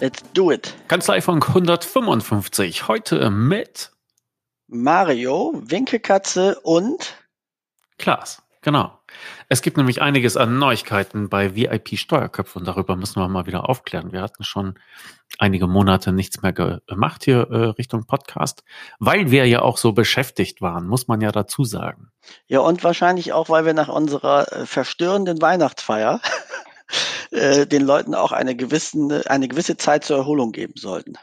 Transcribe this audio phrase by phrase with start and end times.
[0.00, 0.76] Let's do it.
[0.86, 2.86] Kanzleifunk 155.
[2.86, 3.90] Heute mit
[4.68, 7.16] Mario, Winkelkatze und
[7.98, 8.40] Klaas.
[8.62, 8.96] Genau.
[9.48, 13.68] Es gibt nämlich einiges an Neuigkeiten bei VIP Steuerköpfe und darüber müssen wir mal wieder
[13.68, 14.12] aufklären.
[14.12, 14.78] Wir hatten schon
[15.38, 18.62] einige Monate nichts mehr gemacht hier äh, Richtung Podcast,
[19.00, 22.12] weil wir ja auch so beschäftigt waren, muss man ja dazu sagen.
[22.46, 26.20] Ja, und wahrscheinlich auch, weil wir nach unserer äh, verstörenden Weihnachtsfeier
[27.30, 31.14] äh, den Leuten auch eine, gewissen, eine gewisse Zeit zur Erholung geben sollten.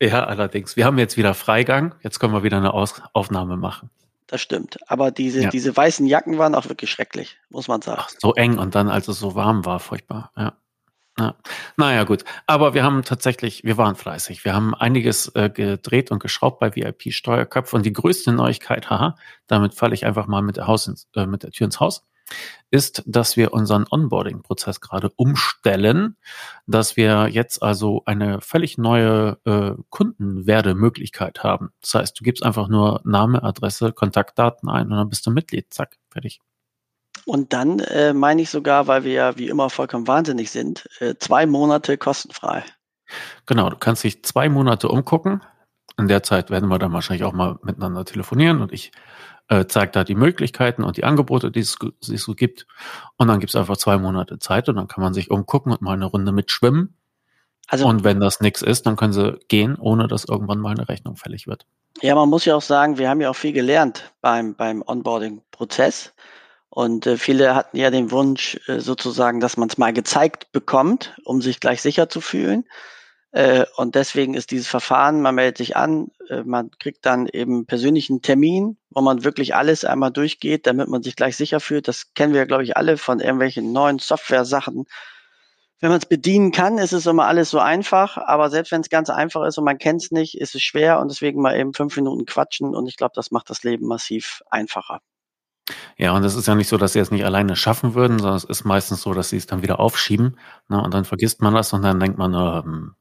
[0.00, 0.76] Ja, allerdings.
[0.76, 1.94] Wir haben jetzt wieder Freigang.
[2.02, 3.90] Jetzt können wir wieder eine Aus Aufnahme machen.
[4.26, 4.78] Das stimmt.
[4.88, 5.50] Aber diese, ja.
[5.50, 8.00] diese weißen Jacken waren auch wirklich schrecklich, muss man sagen.
[8.02, 10.30] Ach, so eng und dann, als es so warm war, furchtbar.
[10.36, 10.54] Ja.
[11.18, 11.34] Ja.
[11.76, 12.24] Naja, gut.
[12.46, 14.44] Aber wir haben tatsächlich, wir waren fleißig.
[14.44, 17.76] Wir haben einiges äh, gedreht und geschraubt bei VIP Steuerköpfe.
[17.76, 21.26] Und die größte Neuigkeit, haha, damit falle ich einfach mal mit der, Haus ins, äh,
[21.26, 22.06] mit der Tür ins Haus
[22.70, 26.16] ist, dass wir unseren Onboarding-Prozess gerade umstellen,
[26.66, 31.72] dass wir jetzt also eine völlig neue äh, Kundenwerdemöglichkeit haben.
[31.80, 35.66] Das heißt, du gibst einfach nur Name, Adresse, Kontaktdaten ein und dann bist du Mitglied.
[35.72, 36.40] Zack, fertig.
[37.26, 41.14] Und dann äh, meine ich sogar, weil wir ja wie immer vollkommen wahnsinnig sind, äh,
[41.18, 42.64] zwei Monate kostenfrei.
[43.46, 45.42] Genau, du kannst dich zwei Monate umgucken.
[45.98, 48.92] In der Zeit werden wir dann wahrscheinlich auch mal miteinander telefonieren und ich
[49.50, 52.66] äh, zeigt da die Möglichkeiten und die Angebote, die es, die es so gibt.
[53.16, 55.82] Und dann gibt es einfach zwei Monate Zeit und dann kann man sich umgucken und
[55.82, 56.96] mal eine Runde mitschwimmen.
[57.66, 60.88] Also, und wenn das nichts ist, dann können sie gehen, ohne dass irgendwann mal eine
[60.88, 61.66] Rechnung fällig wird.
[62.00, 66.14] Ja, man muss ja auch sagen, wir haben ja auch viel gelernt beim, beim Onboarding-Prozess.
[66.68, 71.16] Und äh, viele hatten ja den Wunsch, äh, sozusagen, dass man es mal gezeigt bekommt,
[71.24, 72.64] um sich gleich sicher zu fühlen.
[73.32, 77.66] Äh, und deswegen ist dieses Verfahren, man meldet sich an, äh, man kriegt dann eben
[77.66, 81.88] persönlichen Termin, wo man wirklich alles einmal durchgeht, damit man sich gleich sicher fühlt.
[81.88, 84.86] Das kennen wir, glaube ich, alle von irgendwelchen neuen Software-Sachen.
[85.80, 88.90] Wenn man es bedienen kann, ist es immer alles so einfach, aber selbst wenn es
[88.90, 91.72] ganz einfach ist und man kennt es nicht, ist es schwer und deswegen mal eben
[91.72, 95.00] fünf Minuten quatschen und ich glaube, das macht das Leben massiv einfacher.
[95.96, 98.36] Ja, und es ist ja nicht so, dass sie es nicht alleine schaffen würden, sondern
[98.36, 100.38] es ist meistens so, dass sie es dann wieder aufschieben.
[100.68, 102.94] Ne, und dann vergisst man das und dann denkt man, ähm,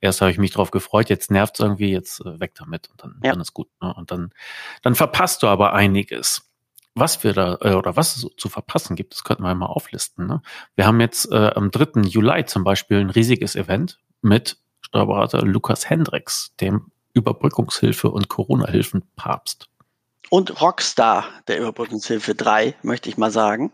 [0.00, 3.02] erst habe ich mich drauf gefreut, jetzt nervt es irgendwie, jetzt äh, weg damit und
[3.02, 3.32] dann, ja.
[3.32, 3.68] dann ist gut.
[3.80, 3.92] Ne?
[3.94, 4.32] Und dann,
[4.82, 6.42] dann verpasst du aber einiges.
[6.94, 10.26] Was wir da äh, oder was es zu verpassen gibt, das könnten wir mal auflisten.
[10.26, 10.40] Ne?
[10.76, 12.02] Wir haben jetzt äh, am 3.
[12.02, 19.68] Juli zum Beispiel ein riesiges Event mit Steuerberater Lukas Hendricks, dem Überbrückungshilfe und Corona-Hilfen-Papst
[20.30, 23.72] und Rockstar der Überbrückungshilfe 3, möchte ich mal sagen.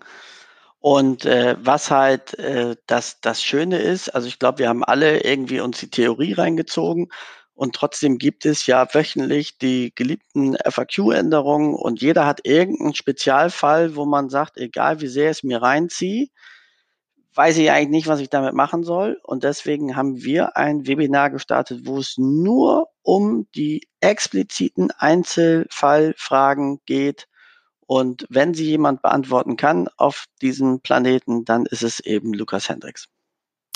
[0.83, 5.23] Und äh, was halt äh, das, das Schöne ist, also ich glaube, wir haben alle
[5.25, 7.09] irgendwie uns die Theorie reingezogen
[7.55, 14.07] und trotzdem gibt es ja wöchentlich die geliebten FAQ-Änderungen und jeder hat irgendeinen Spezialfall, wo
[14.07, 16.27] man sagt, egal wie sehr es mir reinziehe,
[17.37, 19.21] weiß ich eigentlich nicht, was ich damit machen soll.
[19.23, 27.29] Und deswegen haben wir ein Webinar gestartet, wo es nur um die expliziten Einzelfallfragen geht.
[27.87, 33.09] Und wenn sie jemand beantworten kann auf diesem Planeten, dann ist es eben Lukas Hendricks.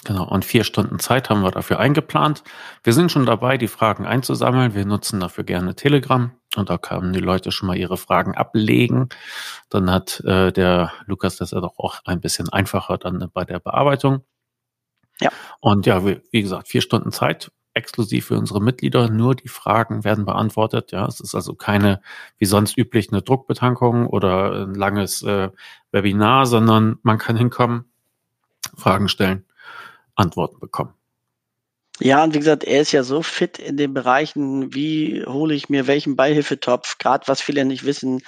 [0.04, 2.44] Genau, und vier Stunden Zeit haben wir dafür eingeplant.
[2.84, 4.74] Wir sind schon dabei, die Fragen einzusammeln.
[4.74, 9.08] Wir nutzen dafür gerne Telegram und da können die Leute schon mal ihre Fragen ablegen.
[9.68, 13.58] Dann hat äh, der Lukas das ja doch auch ein bisschen einfacher dann bei der
[13.58, 14.22] Bearbeitung.
[15.20, 15.30] Ja.
[15.60, 19.10] Und ja, wie, wie gesagt, vier Stunden Zeit exklusiv für unsere Mitglieder.
[19.10, 20.92] Nur die Fragen werden beantwortet.
[20.92, 22.00] Ja, es ist also keine,
[22.38, 25.50] wie sonst üblich, eine Druckbetankung oder ein langes äh,
[25.92, 27.84] Webinar, sondern man kann hinkommen,
[28.76, 29.44] Fragen stellen
[30.14, 30.94] Antworten bekommen.
[31.98, 35.70] Ja, und wie gesagt, er ist ja so fit in den Bereichen, wie hole ich
[35.70, 38.20] mir welchen Beihilfetopf, gerade was viele nicht wissen,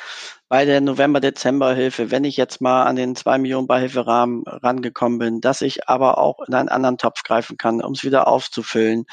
[0.49, 5.61] bei der November-Dezember-Hilfe, wenn ich jetzt mal an den zwei Millionen Beihilferahmen rangekommen bin, dass
[5.61, 9.05] ich aber auch in einen anderen Topf greifen kann, um es wieder aufzufüllen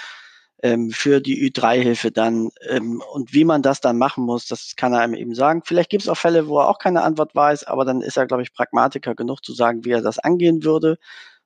[0.66, 2.50] ähm, für die Ü3-Hilfe dann.
[2.68, 5.62] Ähm, und wie man das dann machen muss, das kann er einem eben sagen.
[5.64, 8.26] Vielleicht gibt es auch Fälle, wo er auch keine Antwort weiß, aber dann ist er,
[8.26, 10.98] glaube ich, Pragmatiker genug zu sagen, wie er das angehen würde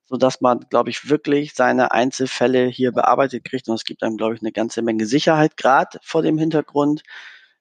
[0.05, 3.69] so dass man, glaube ich, wirklich seine Einzelfälle hier bearbeitet kriegt.
[3.69, 7.03] Und es gibt einem, glaube ich, eine ganze Menge Sicherheit, gerade vor dem Hintergrund,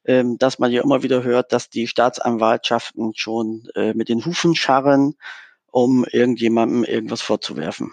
[0.07, 4.55] ähm, dass man ja immer wieder hört, dass die Staatsanwaltschaften schon äh, mit den Hufen
[4.55, 5.17] scharren,
[5.67, 7.93] um irgendjemandem irgendwas vorzuwerfen.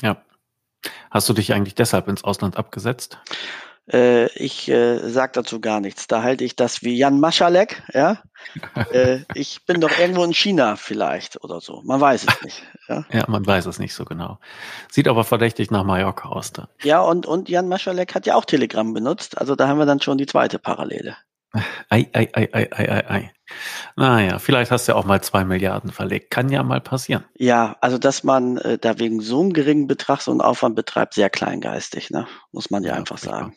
[0.00, 0.24] Ja.
[1.10, 3.18] Hast du dich eigentlich deshalb ins Ausland abgesetzt?
[3.90, 6.06] Äh, ich äh, sage dazu gar nichts.
[6.06, 7.82] Da halte ich das wie Jan Maschalek.
[7.94, 8.22] Ja?
[8.92, 11.82] äh, ich bin doch irgendwo in China vielleicht oder so.
[11.84, 12.62] Man weiß es nicht.
[12.88, 14.38] Ja, ja man weiß es nicht so genau.
[14.90, 16.52] Sieht aber verdächtig nach Mallorca aus.
[16.52, 16.68] Da.
[16.82, 19.38] Ja, und, und Jan Maschalek hat ja auch Telegram benutzt.
[19.38, 21.16] Also da haben wir dann schon die zweite Parallele.
[21.88, 23.30] Ei, ei, ei, ei, ei, ei, ei.
[23.96, 26.30] Naja, vielleicht hast du ja auch mal zwei Milliarden verlegt.
[26.30, 27.24] Kann ja mal passieren.
[27.36, 31.14] Ja, also dass man äh, da wegen so einem geringen Betrag so einen Aufwand betreibt,
[31.14, 32.26] sehr kleingeistig, ne?
[32.52, 33.56] muss man ja, ja einfach sagen.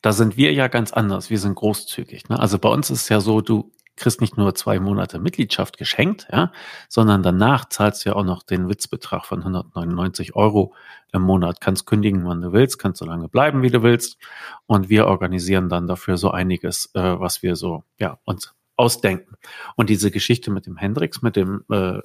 [0.00, 1.28] Da sind wir ja ganz anders.
[1.28, 2.28] Wir sind großzügig.
[2.28, 2.38] Ne?
[2.38, 6.26] Also bei uns ist es ja so, du kriegst nicht nur zwei Monate Mitgliedschaft geschenkt,
[6.32, 6.52] ja,
[6.88, 10.74] sondern danach zahlst du ja auch noch den Witzbetrag von 199 Euro
[11.12, 11.60] im Monat.
[11.60, 14.18] Kannst kündigen, wann du willst, kannst so lange bleiben, wie du willst.
[14.66, 19.36] Und wir organisieren dann dafür so einiges, äh, was wir so, ja, uns ausdenken.
[19.76, 22.00] Und diese Geschichte mit dem Hendrix, mit dem äh,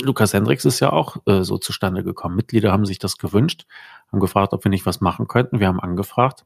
[0.00, 2.36] Lukas Hendricks ist ja auch äh, so zustande gekommen.
[2.36, 3.66] Mitglieder haben sich das gewünscht,
[4.10, 5.60] haben gefragt, ob wir nicht was machen könnten.
[5.60, 6.44] Wir haben angefragt.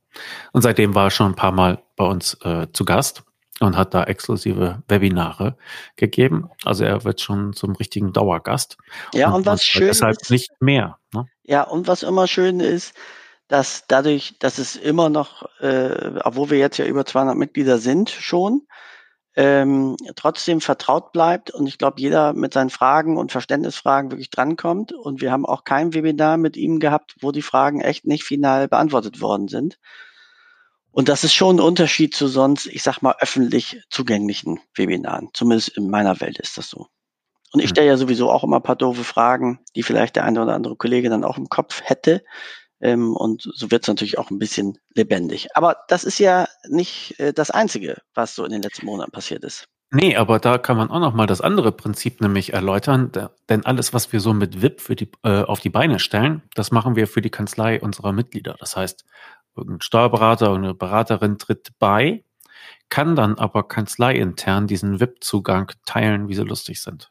[0.52, 3.24] Und seitdem war er schon ein paar Mal bei uns äh, zu Gast
[3.60, 5.56] und hat da exklusive Webinare
[5.96, 6.50] gegeben.
[6.64, 8.78] Also er wird schon zum richtigen Dauergast.
[9.14, 10.98] Ja, und, und was schön deshalb ist, nicht mehr.
[11.14, 11.26] Ne?
[11.44, 12.94] Ja, und was immer schön ist,
[13.48, 18.08] dass dadurch, dass es immer noch, äh, obwohl wir jetzt ja über 200 Mitglieder sind
[18.08, 18.62] schon,
[19.36, 24.92] ähm, trotzdem vertraut bleibt und ich glaube, jeder mit seinen Fragen und Verständnisfragen wirklich drankommt.
[24.92, 28.68] Und wir haben auch kein Webinar mit ihm gehabt, wo die Fragen echt nicht final
[28.68, 29.78] beantwortet worden sind.
[30.92, 35.30] Und das ist schon ein Unterschied zu sonst, ich sag mal, öffentlich zugänglichen Webinaren.
[35.34, 36.88] Zumindest in meiner Welt ist das so.
[37.52, 37.70] Und ich hm.
[37.70, 40.76] stelle ja sowieso auch immer ein paar doofe Fragen, die vielleicht der eine oder andere
[40.76, 42.22] Kollege dann auch im Kopf hätte.
[42.80, 45.48] Ähm, und so wird es natürlich auch ein bisschen lebendig.
[45.54, 49.44] Aber das ist ja nicht äh, das Einzige, was so in den letzten Monaten passiert
[49.44, 49.66] ist.
[49.92, 53.10] Nee, aber da kann man auch noch mal das andere Prinzip nämlich erläutern,
[53.48, 56.70] denn alles, was wir so mit VIP für die, äh, auf die Beine stellen, das
[56.70, 58.54] machen wir für die Kanzlei unserer Mitglieder.
[58.60, 59.04] Das heißt,
[59.56, 62.24] irgendein Steuerberater oder eine Beraterin tritt bei,
[62.88, 67.10] kann dann aber kanzleiintern diesen VIP-Zugang teilen, wie sie lustig sind.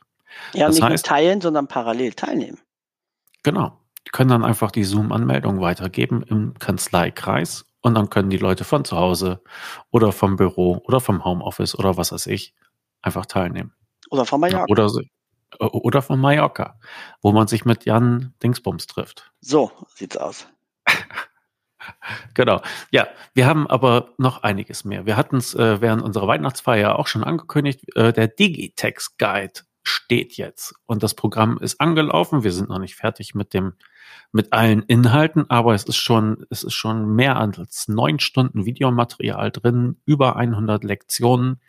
[0.53, 2.59] Ja, das nicht heißt, teilen, sondern parallel teilnehmen.
[3.43, 3.79] Genau
[4.11, 8.97] können dann einfach die Zoom-Anmeldung weitergeben im Kanzleikreis und dann können die Leute von zu
[8.97, 9.41] Hause
[9.91, 12.53] oder vom Büro oder vom Homeoffice oder was weiß ich
[13.01, 13.73] einfach teilnehmen.
[14.09, 14.65] Oder von Mallorca.
[14.69, 14.91] Oder,
[15.59, 16.79] oder von Mallorca,
[17.21, 19.31] wo man sich mit Jan Dingsbums trifft.
[19.41, 20.47] So sieht's aus.
[22.33, 22.61] genau.
[22.91, 25.05] Ja, wir haben aber noch einiges mehr.
[25.05, 27.81] Wir hatten es äh, während unserer Weihnachtsfeier auch schon angekündigt.
[27.95, 32.43] Äh, der Digitex Guide steht jetzt und das Programm ist angelaufen.
[32.43, 33.73] Wir sind noch nicht fertig mit dem
[34.31, 39.51] mit allen Inhalten, aber es ist schon, es ist schon mehr als neun Stunden Videomaterial
[39.51, 41.59] drin, über 100 Lektionen.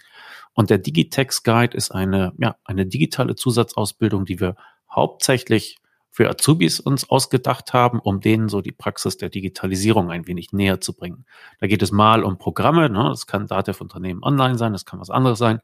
[0.53, 4.57] Und der Digitex Guide ist eine, ja, eine digitale Zusatzausbildung, die wir
[4.91, 5.79] hauptsächlich
[6.13, 10.81] für Azubis uns ausgedacht haben, um denen so die Praxis der Digitalisierung ein wenig näher
[10.81, 11.25] zu bringen.
[11.61, 13.05] Da geht es mal um Programme, ne?
[13.11, 15.61] das kann Datev-Unternehmen online sein, das kann was anderes sein.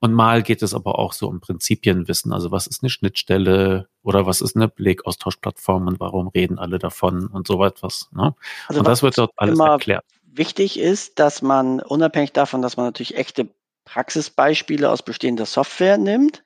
[0.00, 4.26] Und mal geht es aber auch so um Prinzipienwissen, also was ist eine Schnittstelle oder
[4.26, 8.08] was ist eine Blick-Austauschplattform und warum reden alle davon und so etwas.
[8.12, 8.34] Ne?
[8.66, 10.04] Also und das wird dort alles erklärt.
[10.24, 13.48] Wichtig ist, dass man unabhängig davon, dass man natürlich echte
[13.84, 16.42] Praxisbeispiele aus bestehender Software nimmt,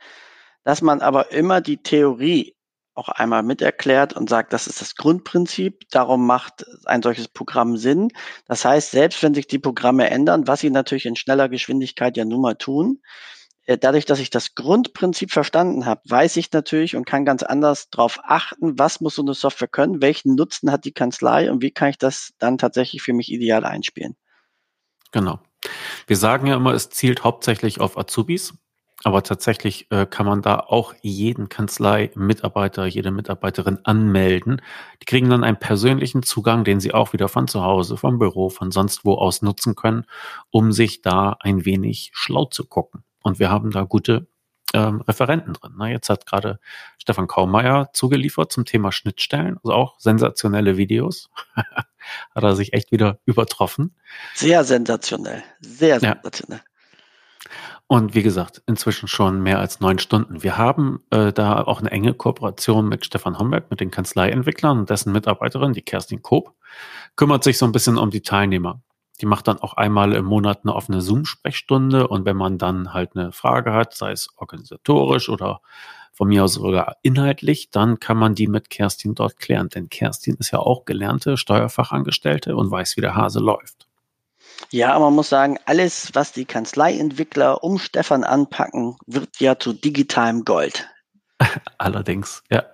[0.63, 2.55] dass man aber immer die Theorie
[3.01, 8.09] auch einmal miterklärt und sagt, das ist das Grundprinzip, darum macht ein solches Programm Sinn.
[8.47, 12.25] Das heißt, selbst wenn sich die Programme ändern, was sie natürlich in schneller Geschwindigkeit ja
[12.25, 13.01] nun mal tun,
[13.65, 17.89] äh, dadurch, dass ich das Grundprinzip verstanden habe, weiß ich natürlich und kann ganz anders
[17.91, 21.71] darauf achten, was muss so eine Software können, welchen Nutzen hat die Kanzlei und wie
[21.71, 24.17] kann ich das dann tatsächlich für mich ideal einspielen.
[25.13, 25.41] Genau.
[26.07, 28.55] Wir sagen ja immer, es zielt hauptsächlich auf Azubis.
[29.03, 34.61] Aber tatsächlich äh, kann man da auch jeden Kanzlei-Mitarbeiter, jede Mitarbeiterin anmelden.
[35.01, 38.51] Die kriegen dann einen persönlichen Zugang, den sie auch wieder von zu Hause, vom Büro,
[38.51, 40.05] von sonst wo aus nutzen können,
[40.51, 43.03] um sich da ein wenig schlau zu gucken.
[43.23, 44.27] Und wir haben da gute
[44.75, 45.73] ähm, Referenten drin.
[45.77, 46.61] Na, jetzt hat gerade
[46.99, 51.31] Stefan Kaumeier zugeliefert zum Thema Schnittstellen, also auch sensationelle Videos.
[51.55, 53.97] hat er sich echt wieder übertroffen.
[54.35, 56.61] Sehr sensationell, sehr sensationell.
[56.61, 57.51] Ja.
[57.93, 60.45] Und wie gesagt, inzwischen schon mehr als neun Stunden.
[60.45, 64.91] Wir haben äh, da auch eine enge Kooperation mit Stefan Homberg, mit den Kanzleientwicklern und
[64.91, 66.55] dessen Mitarbeiterin, die Kerstin Koop,
[67.17, 68.81] kümmert sich so ein bisschen um die Teilnehmer.
[69.21, 73.17] Die macht dann auch einmal im Monat eine offene Zoom-Sprechstunde und wenn man dann halt
[73.17, 75.61] eine Frage hat, sei es organisatorisch oder
[76.13, 79.69] von mir aus sogar inhaltlich, dann kann man die mit Kerstin dort klären.
[79.69, 83.90] Denn Kerstin ist ja auch gelernte Steuerfachangestellte und weiß, wie der Hase läuft.
[84.71, 90.45] Ja, man muss sagen, alles, was die Kanzleientwickler um Stefan anpacken, wird ja zu digitalem
[90.45, 90.89] Gold.
[91.79, 92.65] Allerdings, ja.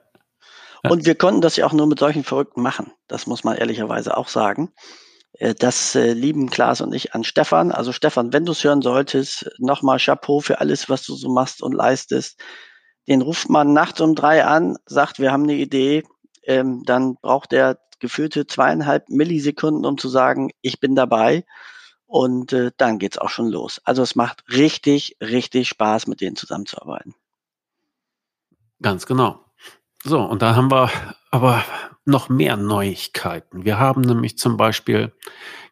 [0.82, 0.90] ja.
[0.90, 2.92] Und wir konnten das ja auch nur mit solchen Verrückten machen.
[3.08, 4.72] Das muss man ehrlicherweise auch sagen.
[5.38, 7.72] Äh, das äh, lieben Klaas und ich an Stefan.
[7.72, 11.62] Also Stefan, wenn du es hören solltest, nochmal Chapeau für alles, was du so machst
[11.62, 12.40] und leistest.
[13.08, 16.02] Den ruft man nachts um drei an, sagt, wir haben eine Idee.
[16.42, 21.44] Ähm, dann braucht er gefühlte zweieinhalb Millisekunden, um zu sagen, ich bin dabei.
[22.06, 23.80] Und äh, dann geht's auch schon los.
[23.84, 27.14] Also es macht richtig, richtig Spaß, mit denen zusammenzuarbeiten.
[28.80, 29.44] Ganz genau.
[30.04, 30.90] So, und da haben wir
[31.30, 31.64] aber
[32.04, 33.64] noch mehr Neuigkeiten.
[33.64, 35.12] Wir haben nämlich zum Beispiel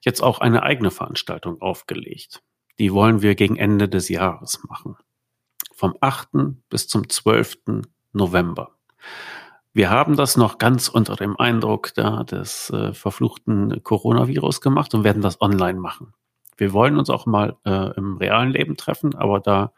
[0.01, 2.43] jetzt auch eine eigene Veranstaltung aufgelegt.
[2.79, 4.97] Die wollen wir gegen Ende des Jahres machen.
[5.73, 6.31] Vom 8.
[6.69, 7.59] bis zum 12.
[8.13, 8.77] November.
[9.73, 15.05] Wir haben das noch ganz unter dem Eindruck da des äh, verfluchten Coronavirus gemacht und
[15.05, 16.15] werden das online machen.
[16.57, 19.73] Wir wollen uns auch mal äh, im realen Leben treffen, aber da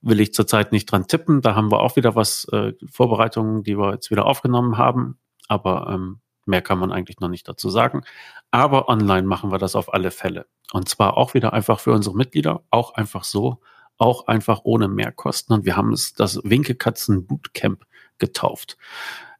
[0.00, 1.40] will ich zurzeit nicht dran tippen.
[1.40, 5.18] Da haben wir auch wieder was, äh, Vorbereitungen, die wir jetzt wieder aufgenommen haben.
[5.48, 8.02] Aber ähm, mehr kann man eigentlich noch nicht dazu sagen.
[8.50, 10.46] Aber online machen wir das auf alle Fälle.
[10.72, 13.60] Und zwar auch wieder einfach für unsere Mitglieder, auch einfach so,
[13.96, 15.54] auch einfach ohne Mehrkosten.
[15.54, 17.84] Und wir haben es das Winkekatzen Bootcamp
[18.18, 18.76] getauft.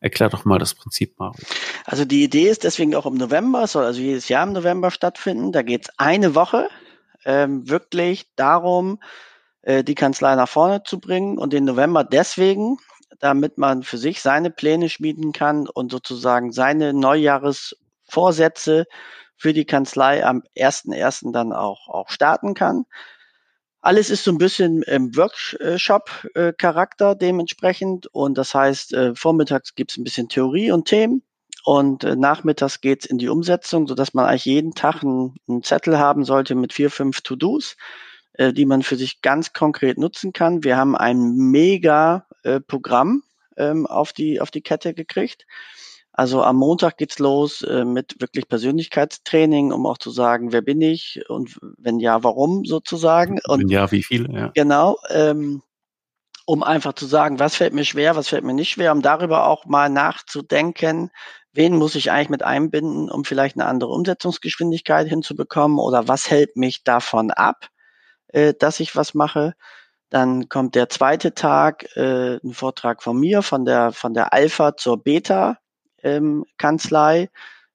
[0.04, 1.42] Erklär doch mal das Prinzip, Mario.
[1.86, 4.90] Also die Idee ist deswegen auch im November, es soll also jedes Jahr im November
[4.90, 5.50] stattfinden.
[5.50, 6.68] Da geht es eine Woche
[7.24, 9.00] ähm, wirklich darum,
[9.62, 12.76] äh, die Kanzlei nach vorne zu bringen und den November deswegen,
[13.18, 18.84] damit man für sich seine Pläne schmieden kann und sozusagen seine Neujahresvorsätze
[19.38, 21.32] für die Kanzlei am 1.1.
[21.32, 22.84] dann auch, auch starten kann.
[23.84, 28.06] Alles ist so ein bisschen im Workshop-Charakter dementsprechend.
[28.06, 31.22] Und das heißt, äh, vormittags gibt es ein bisschen Theorie und Themen.
[31.64, 36.24] Und äh, nachmittags geht's in die Umsetzung, sodass man eigentlich jeden Tag einen, Zettel haben
[36.24, 37.76] sollte mit vier, fünf To-Dos,
[38.32, 40.64] äh, die man für sich ganz konkret nutzen kann.
[40.64, 42.26] Wir haben ein mega
[42.66, 43.22] Programm
[43.58, 45.44] ähm, auf, die, auf die Kette gekriegt.
[46.16, 50.80] Also am Montag geht's los äh, mit wirklich Persönlichkeitstraining, um auch zu sagen, wer bin
[50.80, 53.40] ich und wenn ja, warum sozusagen.
[53.48, 54.32] Und wenn ja, wie viel?
[54.32, 54.52] Ja.
[54.54, 55.62] Genau, ähm,
[56.46, 59.48] um einfach zu sagen, was fällt mir schwer, was fällt mir nicht schwer, um darüber
[59.48, 61.10] auch mal nachzudenken,
[61.52, 66.56] wen muss ich eigentlich mit einbinden, um vielleicht eine andere Umsetzungsgeschwindigkeit hinzubekommen oder was hält
[66.56, 67.70] mich davon ab,
[68.28, 69.54] äh, dass ich was mache.
[70.10, 74.76] Dann kommt der zweite Tag, äh, ein Vortrag von mir, von der, von der Alpha
[74.76, 75.58] zur Beta
[76.04, 77.30] ähm, Kanzlei.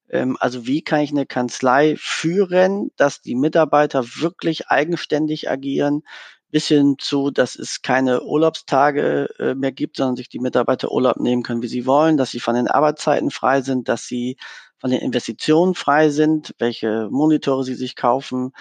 [0.10, 6.04] Ähm, also wie kann ich eine Kanzlei führen, dass die Mitarbeiter wirklich eigenständig agieren,
[6.52, 11.18] bis hin zu, dass es keine Urlaubstage äh, mehr gibt, sondern sich die Mitarbeiter Urlaub
[11.18, 14.38] nehmen können, wie sie wollen, dass sie von den Arbeitszeiten frei sind, dass sie
[14.80, 18.54] von den Investitionen frei sind, welche Monitore sie sich kaufen,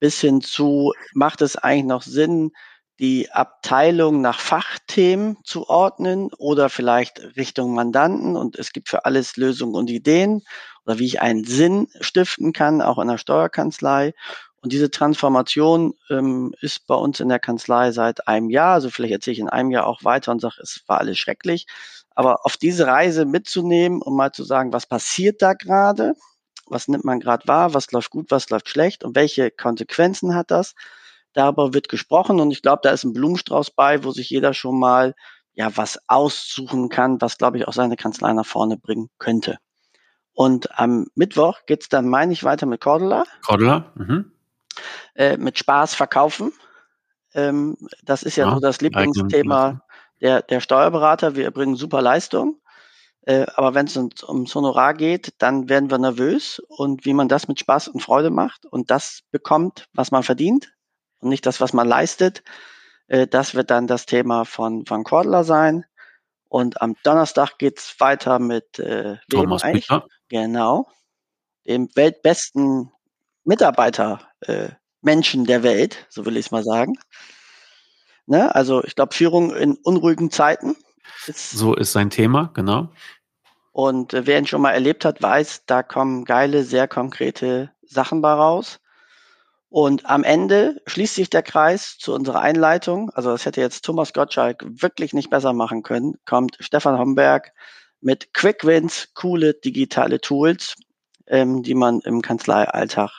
[0.00, 2.50] bis hin zu, macht es eigentlich noch Sinn,
[2.98, 9.36] die Abteilung nach Fachthemen zu ordnen oder vielleicht Richtung Mandanten und es gibt für alles
[9.36, 10.42] Lösungen und Ideen
[10.84, 14.14] oder wie ich einen Sinn stiften kann, auch in der Steuerkanzlei.
[14.60, 18.74] Und diese Transformation ähm, ist bei uns in der Kanzlei seit einem Jahr.
[18.74, 21.66] Also vielleicht erzähle ich in einem Jahr auch weiter und sage, es war alles schrecklich.
[22.16, 26.14] Aber auf diese Reise mitzunehmen und mal zu sagen, was passiert da gerade?
[26.66, 27.74] Was nimmt man gerade wahr?
[27.74, 28.30] Was läuft gut?
[28.30, 29.04] Was läuft schlecht?
[29.04, 30.74] Und welche Konsequenzen hat das?
[31.32, 34.78] Darüber wird gesprochen und ich glaube, da ist ein Blumenstrauß bei, wo sich jeder schon
[34.78, 35.14] mal
[35.54, 39.58] ja was aussuchen kann, was glaube ich auch seine Kanzlei nach vorne bringen könnte.
[40.32, 43.24] Und am Mittwoch geht's dann, meine ich, weiter mit Cordula.
[43.44, 44.30] Cordula, mhm.
[45.16, 46.52] äh, mit Spaß verkaufen.
[47.34, 49.82] Ähm, das ist ja, ja so das Lieblingsthema
[50.20, 51.34] der, der Steuerberater.
[51.34, 52.60] Wir erbringen super Leistung.
[53.22, 57.28] Äh, aber wenn es uns ums Honorar geht, dann werden wir nervös und wie man
[57.28, 60.72] das mit Spaß und Freude macht und das bekommt, was man verdient,
[61.20, 62.42] und nicht das, was man leistet.
[63.08, 65.84] Äh, das wird dann das Thema von Van Cordler sein.
[66.48, 70.06] Und am Donnerstag geht's weiter mit äh, Thomas Bücher.
[70.28, 70.88] Genau.
[71.66, 72.90] Dem weltbesten
[73.44, 74.70] Mitarbeiter äh,
[75.02, 76.98] Menschen der Welt, so will ich es mal sagen.
[78.26, 78.54] Ne?
[78.54, 80.76] Also ich glaube, Führung in unruhigen Zeiten.
[81.26, 82.90] Ist so ist sein Thema, genau.
[83.72, 88.20] Und äh, wer ihn schon mal erlebt hat, weiß, da kommen geile, sehr konkrete Sachen
[88.20, 88.80] bei raus.
[89.70, 93.10] Und am Ende schließt sich der Kreis zu unserer Einleitung.
[93.10, 96.14] Also das hätte jetzt Thomas Gottschalk wirklich nicht besser machen können.
[96.24, 97.52] Kommt Stefan Homberg
[98.00, 100.76] mit Quick Wins, coole digitale Tools,
[101.26, 103.10] ähm, die man im Kanzleialltag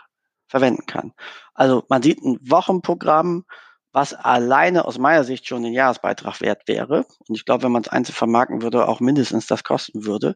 [0.47, 1.13] verwenden kann.
[1.53, 3.45] Also man sieht ein Wochenprogramm,
[3.91, 7.05] was alleine aus meiner Sicht schon den Jahresbeitrag wert wäre.
[7.27, 10.35] Und ich glaube, wenn man es einzeln vermarkten würde, auch mindestens das kosten würde.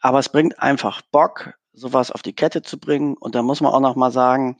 [0.00, 3.14] Aber es bringt einfach Bock, sowas auf die Kette zu bringen.
[3.18, 4.58] Und da muss man auch noch mal sagen,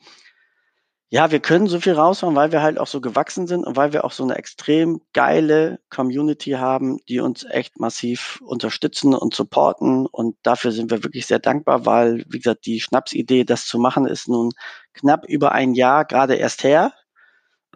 [1.11, 3.95] ja, wir können so viel raushauen, weil wir halt auch so gewachsen sind und weil
[3.95, 10.05] wir auch so eine extrem geile Community haben, die uns echt massiv unterstützen und supporten.
[10.07, 14.07] Und dafür sind wir wirklich sehr dankbar, weil, wie gesagt, die Schnapsidee, das zu machen,
[14.07, 14.53] ist nun
[14.93, 16.93] knapp über ein Jahr gerade erst her.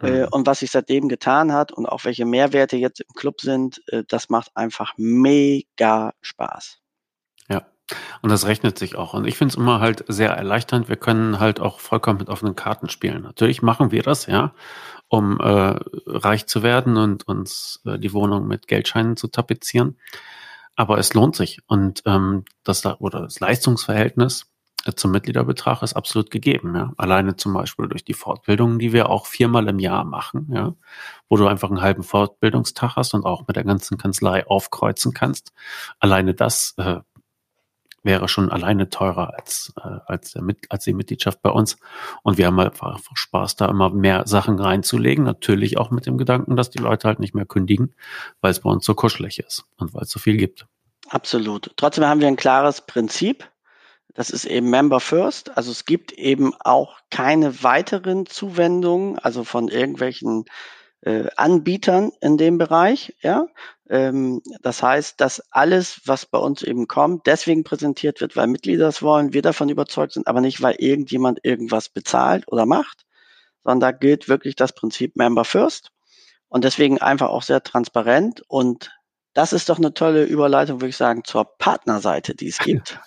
[0.01, 0.27] Äh, mhm.
[0.31, 4.03] Und was sich seitdem getan hat und auch welche Mehrwerte jetzt im Club sind, äh,
[4.07, 6.82] das macht einfach mega Spaß.
[8.21, 9.13] Und das rechnet sich auch.
[9.13, 10.89] Und ich finde es immer halt sehr erleichternd.
[10.89, 13.23] Wir können halt auch vollkommen mit offenen Karten spielen.
[13.23, 14.53] Natürlich machen wir das, ja,
[15.07, 19.97] um äh, reich zu werden und uns äh, die Wohnung mit Geldscheinen zu tapezieren.
[20.75, 21.61] Aber es lohnt sich.
[21.67, 24.47] Und ähm, das oder das Leistungsverhältnis
[24.85, 26.75] äh, zum Mitgliederbetrag ist absolut gegeben.
[26.75, 26.93] Ja.
[26.97, 30.73] Alleine zum Beispiel durch die Fortbildungen, die wir auch viermal im Jahr machen, ja,
[31.29, 35.53] wo du einfach einen halben Fortbildungstag hast und auch mit der ganzen Kanzlei aufkreuzen kannst.
[35.99, 36.99] Alleine das äh,
[38.03, 41.77] wäre schon alleine teurer als, äh, als, der, als die Mitgliedschaft bei uns.
[42.21, 45.23] Und wir haben einfach Spaß, da immer mehr Sachen reinzulegen.
[45.23, 47.95] Natürlich auch mit dem Gedanken, dass die Leute halt nicht mehr kündigen,
[48.41, 50.67] weil es bei uns so kuschelig ist und weil es so viel gibt.
[51.09, 51.71] Absolut.
[51.77, 53.49] Trotzdem haben wir ein klares Prinzip.
[54.13, 55.57] Das ist eben Member First.
[55.57, 60.45] Also es gibt eben auch keine weiteren Zuwendungen, also von irgendwelchen
[61.05, 63.15] äh, Anbietern in dem Bereich.
[63.21, 63.47] Ja,
[63.89, 68.85] ähm, das heißt, dass alles, was bei uns eben kommt, deswegen präsentiert wird, weil Mitglieder
[68.85, 73.05] das wollen, wir davon überzeugt sind, aber nicht, weil irgendjemand irgendwas bezahlt oder macht,
[73.63, 75.91] sondern da gilt wirklich das Prinzip Member First
[76.47, 78.91] und deswegen einfach auch sehr transparent und
[79.33, 82.99] das ist doch eine tolle Überleitung, würde ich sagen, zur Partnerseite, die es gibt.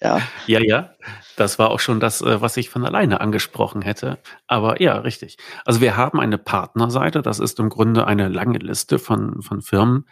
[0.00, 0.20] Ja.
[0.46, 0.94] ja, ja.
[1.36, 4.18] Das war auch schon das, äh, was ich von alleine angesprochen hätte.
[4.46, 5.38] Aber ja, richtig.
[5.64, 7.22] Also wir haben eine Partnerseite.
[7.22, 10.06] Das ist im Grunde eine lange Liste von, von Firmen,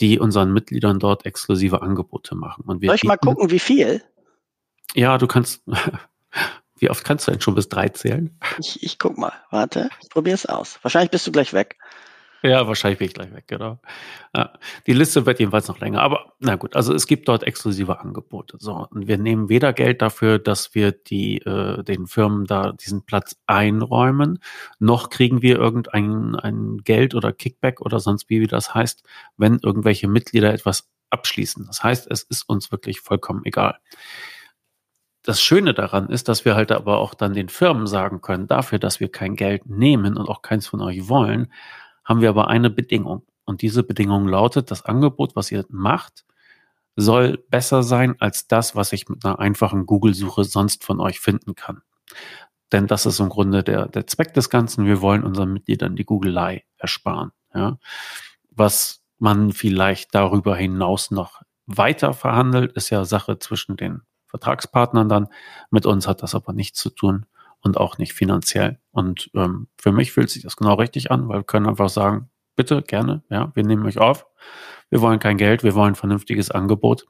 [0.00, 2.64] die unseren Mitgliedern dort exklusive Angebote machen.
[2.66, 4.02] Und wir Soll ich mal gucken, wie viel?
[4.94, 5.62] Ja, du kannst.
[6.78, 8.38] Wie oft kannst du denn schon bis drei zählen?
[8.58, 9.32] Ich, ich guck mal.
[9.50, 10.78] Warte, ich probier's aus.
[10.82, 11.78] Wahrscheinlich bist du gleich weg.
[12.46, 13.80] Ja, wahrscheinlich bin ich gleich weg, genau.
[14.34, 14.52] Ja,
[14.86, 16.00] die Liste wird jedenfalls noch länger.
[16.00, 18.56] Aber na gut, also es gibt dort exklusive Angebote.
[18.60, 23.04] So, und wir nehmen weder Geld dafür, dass wir die, äh, den Firmen da diesen
[23.04, 24.38] Platz einräumen,
[24.78, 29.02] noch kriegen wir irgendein ein Geld oder Kickback oder sonst wie, wie das heißt,
[29.36, 31.66] wenn irgendwelche Mitglieder etwas abschließen.
[31.66, 33.78] Das heißt, es ist uns wirklich vollkommen egal.
[35.24, 38.78] Das Schöne daran ist, dass wir halt aber auch dann den Firmen sagen können, dafür,
[38.78, 41.48] dass wir kein Geld nehmen und auch keins von euch wollen,
[42.06, 43.26] haben wir aber eine Bedingung.
[43.44, 46.24] Und diese Bedingung lautet, das Angebot, was ihr macht,
[46.94, 51.54] soll besser sein als das, was ich mit einer einfachen Google-Suche sonst von euch finden
[51.54, 51.82] kann.
[52.72, 54.86] Denn das ist im Grunde der, der Zweck des Ganzen.
[54.86, 57.32] Wir wollen unseren Mitgliedern die Googelei ersparen.
[57.54, 57.78] Ja.
[58.50, 65.28] Was man vielleicht darüber hinaus noch weiter verhandelt, ist ja Sache zwischen den Vertragspartnern dann.
[65.70, 67.26] Mit uns hat das aber nichts zu tun
[67.66, 68.78] und auch nicht finanziell.
[68.92, 72.30] Und ähm, für mich fühlt sich das genau richtig an, weil wir können einfach sagen,
[72.54, 74.26] bitte, gerne, ja, wir nehmen euch auf.
[74.88, 77.06] Wir wollen kein Geld, wir wollen ein vernünftiges Angebot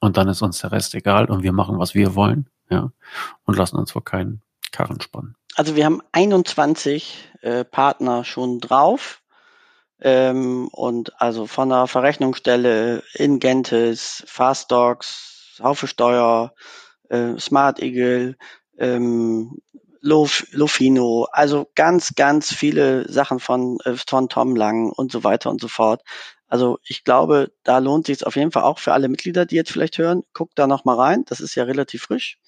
[0.00, 2.90] und dann ist uns der Rest egal und wir machen, was wir wollen, ja,
[3.44, 4.42] und lassen uns vor keinen
[4.72, 5.36] Karren spannen.
[5.54, 9.22] Also wir haben 21 äh, Partner schon drauf.
[10.00, 16.54] Ähm, und also von der Verrechnungsstelle Ingentis, Fastdocs, Haufe Steuer,
[17.08, 18.36] äh, Smart Eagle,
[18.78, 19.58] ähm,
[20.00, 25.50] Lof, Lofino, also ganz, ganz viele Sachen von, äh, von Tom Lang und so weiter
[25.50, 26.02] und so fort.
[26.48, 29.70] Also ich glaube, da lohnt sich auf jeden Fall auch für alle Mitglieder, die jetzt
[29.70, 31.24] vielleicht hören, guckt da noch mal rein.
[31.26, 32.38] Das ist ja relativ frisch,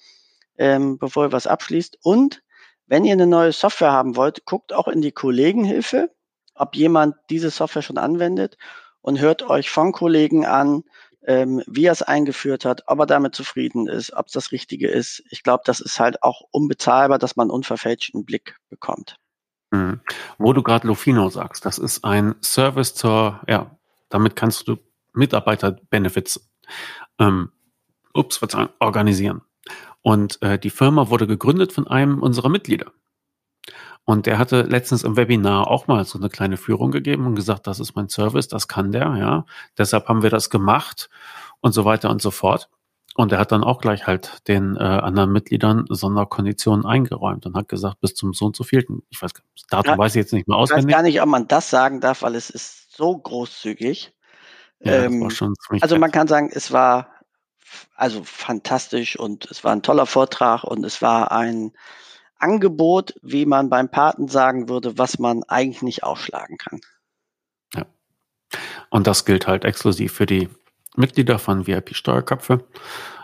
[0.57, 1.99] ähm, bevor ihr was abschließt.
[2.01, 2.41] Und
[2.87, 6.11] wenn ihr eine neue Software haben wollt, guckt auch in die Kollegenhilfe,
[6.55, 8.57] ob jemand diese Software schon anwendet
[9.01, 10.83] und hört euch von Kollegen an,
[11.25, 14.87] ähm, wie er es eingeführt hat, ob er damit zufrieden ist, ob es das Richtige
[14.87, 15.23] ist.
[15.29, 19.17] Ich glaube, das ist halt auch unbezahlbar, dass man unverfälschten Blick bekommt.
[19.71, 20.01] Mhm.
[20.37, 23.77] Wo du gerade Lofino sagst, das ist ein Service zur, ja,
[24.09, 24.77] damit kannst du
[25.13, 26.49] Mitarbeiter-Benefits
[27.19, 27.51] ähm,
[28.13, 29.41] ups, verzeihen, organisieren.
[30.01, 32.91] Und äh, die Firma wurde gegründet von einem unserer Mitglieder.
[34.03, 37.67] Und der hatte letztens im Webinar auch mal so eine kleine Führung gegeben und gesagt,
[37.67, 39.45] das ist mein Service, das kann der, ja.
[39.77, 41.09] Deshalb haben wir das gemacht
[41.59, 42.69] und so weiter und so fort.
[43.15, 47.67] Und er hat dann auch gleich halt den äh, anderen Mitgliedern Sonderkonditionen eingeräumt und hat
[47.67, 49.03] gesagt, bis zum so und so vielten.
[49.09, 50.85] Ich weiß, das Datum ja, weiß ich jetzt nicht mehr auswendig.
[50.85, 54.13] Ich weiß gar nicht, ob man das sagen darf, weil es ist so großzügig.
[54.79, 55.29] Ja, ähm,
[55.81, 57.09] also man kann sagen, es war
[57.95, 61.73] also fantastisch und es war ein toller Vortrag und es war ein
[62.41, 66.81] Angebot, wie man beim Paten sagen würde, was man eigentlich nicht aufschlagen kann.
[67.75, 67.85] Ja.
[68.89, 70.49] Und das gilt halt exklusiv für die
[70.95, 72.65] Mitglieder von VIP Steuerköpfe.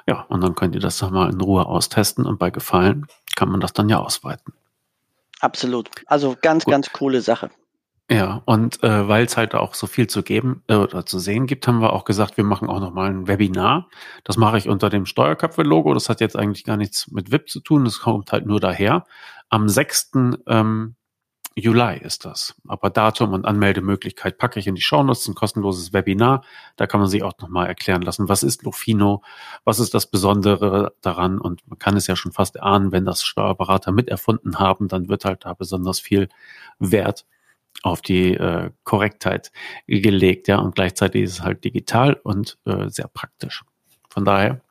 [0.08, 3.60] Ja, und dann könnt ihr das nochmal in Ruhe austesten und bei Gefallen kann man
[3.60, 4.53] das dann ja ausweiten.
[5.39, 5.89] Absolut.
[6.06, 6.71] Also ganz, Gut.
[6.71, 7.51] ganz coole Sache.
[8.10, 11.46] Ja, und äh, weil es halt auch so viel zu geben äh, oder zu sehen
[11.46, 13.89] gibt, haben wir auch gesagt, wir machen auch nochmal ein Webinar.
[14.24, 15.93] Das mache ich unter dem Steuerköpfe-Logo.
[15.93, 17.84] Das hat jetzt eigentlich gar nichts mit VIP zu tun.
[17.84, 19.04] Das kommt halt nur daher.
[19.50, 20.12] Am 6.
[20.48, 20.96] Ähm,
[21.56, 22.56] Juli ist das.
[22.67, 26.43] Aber Datum und Anmeldemöglichkeit packe ich in die Shownotes, ein kostenloses Webinar.
[26.78, 29.22] Da kann man sich auch nochmal erklären lassen, was ist Lofino,
[29.65, 31.39] was ist das Besondere daran.
[31.41, 35.26] Und man kann es ja schon fast erahnen, wenn das Steuerberater miterfunden haben, dann wird
[35.26, 36.30] halt da besonders viel
[36.80, 37.26] Wert
[37.84, 39.52] auf die äh, Korrektheit
[39.88, 43.63] gelegt, ja, und gleichzeitig ist es halt digital und äh, sehr praktisch.
[44.10, 44.62] Von daher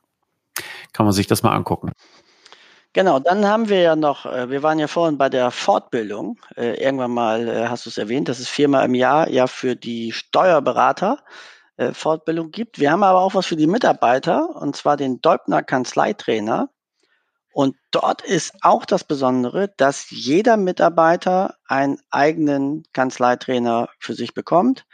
[0.93, 1.93] kann man sich das mal angucken.
[2.97, 6.39] Genau, dann haben wir ja noch, äh, wir waren ja vorhin bei der Fortbildung.
[6.57, 9.77] Äh, irgendwann mal äh, hast du es erwähnt, dass es viermal im Jahr ja für
[9.77, 11.19] die Steuerberater
[11.93, 12.79] Fortbildung gibt.
[12.79, 16.71] Wir haben aber auch was für die Mitarbeiter, und zwar den Deubner Kanzleitrainer.
[17.57, 24.85] Und dort ist auch das Besondere, dass jeder Mitarbeiter einen eigenen Kanzleitrainer für sich bekommt,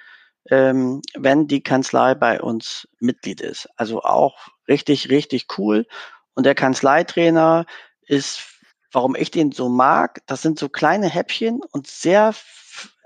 [0.49, 3.69] ähm, wenn die Kanzlei bei uns Mitglied ist.
[3.77, 5.89] Also auch richtig, richtig cool.
[6.35, 7.67] Und der Kanzleitrainer
[8.07, 8.45] ist,
[8.93, 12.33] warum ich den so mag, das sind so kleine Häppchen und sehr,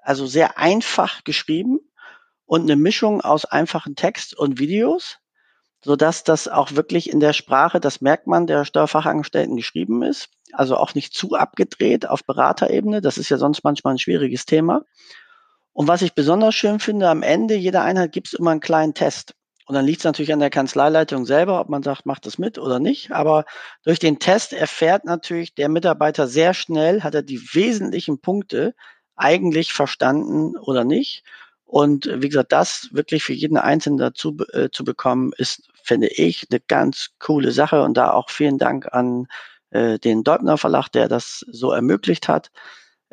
[0.02, 1.78] also sehr einfach geschrieben
[2.44, 5.16] und eine Mischung aus einfachen Text und Videos,
[5.84, 10.28] so dass das auch wirklich in der Sprache, das merkt man, der Steuerfachangestellten geschrieben ist.
[10.52, 13.00] Also auch nicht zu abgedreht auf Beraterebene.
[13.00, 14.82] Das ist ja sonst manchmal ein schwieriges Thema.
[15.72, 18.94] Und was ich besonders schön finde, am Ende jeder Einheit gibt es immer einen kleinen
[18.94, 19.34] Test.
[19.66, 22.56] Und dann liegt es natürlich an der Kanzleileitung selber, ob man sagt, macht das mit
[22.56, 23.10] oder nicht.
[23.10, 23.44] Aber
[23.84, 28.74] durch den Test erfährt natürlich der Mitarbeiter sehr schnell, hat er die wesentlichen Punkte
[29.16, 31.24] eigentlich verstanden oder nicht.
[31.66, 36.46] Und wie gesagt, das wirklich für jeden Einzelnen dazu äh, zu bekommen, ist, finde ich,
[36.48, 37.82] eine ganz coole Sache.
[37.82, 39.26] Und da auch vielen Dank an
[39.70, 42.52] äh, den Deubner Verlag, der das so ermöglicht hat,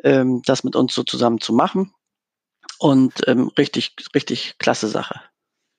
[0.04, 1.92] ähm, das mit uns so zusammen zu machen.
[2.78, 5.20] Und ähm, richtig, richtig klasse Sache.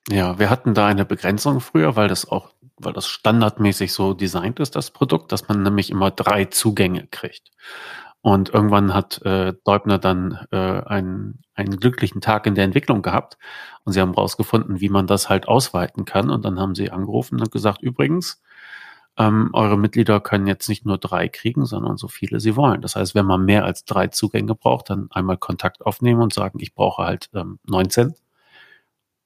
[0.10, 4.60] Ja, wir hatten da eine Begrenzung früher, weil das auch, weil das standardmäßig so designt
[4.60, 7.52] ist, das Produkt, dass man nämlich immer drei Zugänge kriegt.
[8.26, 13.38] Und irgendwann hat äh, Deubner dann äh, einen, einen glücklichen Tag in der Entwicklung gehabt
[13.84, 16.32] und sie haben rausgefunden, wie man das halt ausweiten kann.
[16.32, 18.42] Und dann haben sie angerufen und gesagt, übrigens,
[19.16, 22.82] ähm, eure Mitglieder können jetzt nicht nur drei kriegen, sondern so viele sie wollen.
[22.82, 26.58] Das heißt, wenn man mehr als drei Zugänge braucht, dann einmal Kontakt aufnehmen und sagen,
[26.60, 28.16] ich brauche halt ähm, 19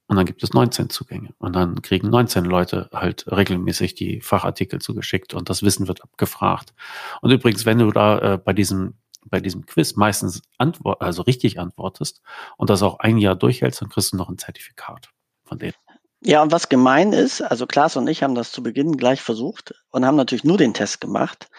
[0.09, 1.35] und dann gibt es 19 Zugänge.
[1.37, 6.73] Und dann kriegen 19 Leute halt regelmäßig die Fachartikel zugeschickt und das Wissen wird abgefragt.
[7.21, 8.95] Und übrigens, wenn du da äh, bei diesem
[9.25, 12.21] bei diesem Quiz meistens antwort, also richtig antwortest
[12.57, 15.09] und das auch ein Jahr durchhältst, dann kriegst du noch ein Zertifikat
[15.43, 15.75] von denen.
[16.21, 19.75] Ja, und was gemein ist, also Klaas und ich haben das zu Beginn gleich versucht
[19.91, 21.49] und haben natürlich nur den Test gemacht.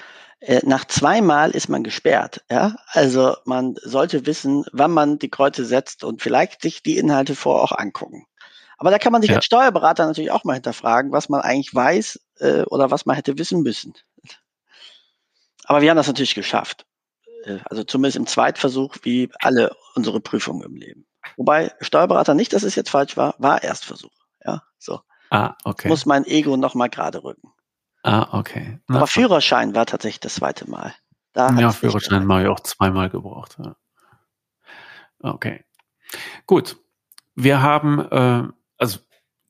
[0.40, 2.42] Äh, nach zweimal ist man gesperrt.
[2.50, 2.76] Ja?
[2.88, 7.62] Also man sollte wissen, wann man die Kreuze setzt und vielleicht sich die Inhalte vor
[7.62, 8.26] auch angucken.
[8.80, 9.36] Aber da kann man sich ja.
[9.36, 13.36] als Steuerberater natürlich auch mal hinterfragen, was man eigentlich weiß äh, oder was man hätte
[13.36, 13.92] wissen müssen.
[15.64, 16.86] Aber wir haben das natürlich geschafft.
[17.44, 21.06] Äh, also zumindest im Zweitversuch, wie alle unsere Prüfungen im Leben.
[21.36, 24.16] Wobei Steuerberater nicht, dass es jetzt falsch war, war Erstversuch.
[24.42, 25.00] Ja, so.
[25.28, 25.88] Ah, okay.
[25.88, 27.52] Muss mein Ego nochmal gerade rücken.
[28.02, 28.80] Ah, okay.
[28.88, 30.94] Na, Aber Führerschein war tatsächlich das zweite Mal.
[31.34, 33.58] Da ja, Führerschein habe ich auch zweimal gebraucht.
[33.62, 33.76] Ja.
[35.18, 35.66] Okay.
[36.46, 36.78] Gut.
[37.34, 38.48] Wir haben äh,
[38.80, 38.98] also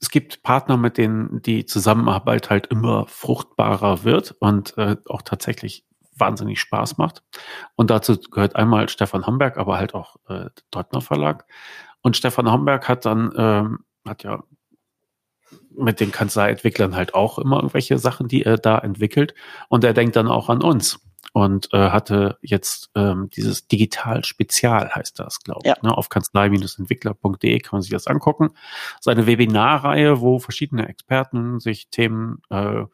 [0.01, 5.85] es gibt Partner, mit denen die Zusammenarbeit halt immer fruchtbarer wird und äh, auch tatsächlich
[6.16, 7.23] wahnsinnig Spaß macht.
[7.77, 11.47] Und dazu gehört einmal Stefan Homberg, aber halt auch äh, Deutner Verlag.
[12.03, 14.43] Und Stefan Homberg hat dann, ähm, hat ja
[15.77, 19.35] mit den Kanzleientwicklern halt auch immer irgendwelche Sachen, die er da entwickelt.
[19.69, 21.01] Und er denkt dann auch an uns
[21.33, 25.68] und äh, hatte jetzt ähm, dieses Digital Spezial heißt das, glaube ich.
[25.68, 25.76] Ja.
[25.83, 25.96] Ne?
[25.96, 28.50] Auf kanzlei-entwickler.de kann man sich das angucken.
[29.00, 32.85] Seine Webinarreihe, wo verschiedene Experten sich Themen äh,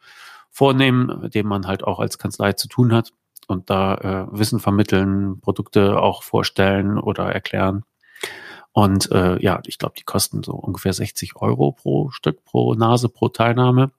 [0.51, 3.11] vornehmen, mit denen man halt auch als Kanzlei zu tun hat
[3.47, 7.83] und da äh, Wissen vermitteln, Produkte auch vorstellen oder erklären.
[8.71, 13.09] Und äh, ja, ich glaube, die kosten so ungefähr 60 Euro pro Stück, pro Nase,
[13.09, 13.91] pro Teilnahme.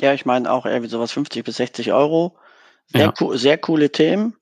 [0.00, 2.36] Ja, ich meine auch irgendwie sowas 50 bis 60 Euro.
[2.92, 3.36] Sehr, ja.
[3.36, 4.36] sehr coole Themen.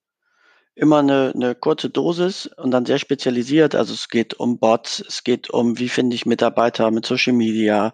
[0.75, 3.75] Immer eine, eine kurze Dosis und dann sehr spezialisiert.
[3.75, 7.93] Also es geht um Bots, es geht um, wie finde ich Mitarbeiter mit Social Media.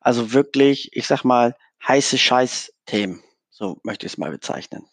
[0.00, 1.54] Also wirklich, ich sag mal,
[1.86, 3.22] heiße Scheiß-Themen.
[3.50, 4.84] So möchte ich es mal bezeichnen.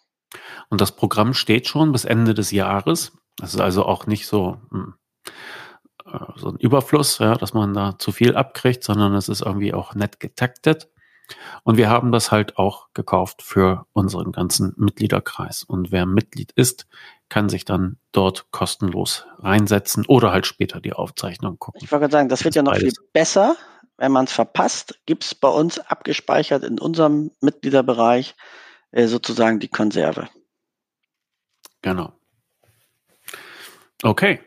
[0.70, 3.12] Und das Programm steht schon bis Ende des Jahres.
[3.38, 4.96] Das ist also auch nicht so, hm,
[6.06, 9.74] äh, so ein Überfluss, ja, dass man da zu viel abkriegt, sondern es ist irgendwie
[9.74, 10.90] auch nett getaktet.
[11.64, 15.64] Und wir haben das halt auch gekauft für unseren ganzen Mitgliederkreis.
[15.64, 16.86] Und wer Mitglied ist,
[17.30, 21.82] kann sich dann dort kostenlos reinsetzen oder halt später die Aufzeichnung gucken.
[21.84, 23.56] Ich wollte sagen, das wird ja noch viel besser.
[23.98, 28.36] Wenn man es verpasst, gibt es bei uns abgespeichert in unserem Mitgliederbereich
[28.92, 30.28] äh, sozusagen die Konserve.
[31.82, 32.14] Genau.
[34.04, 34.40] Okay.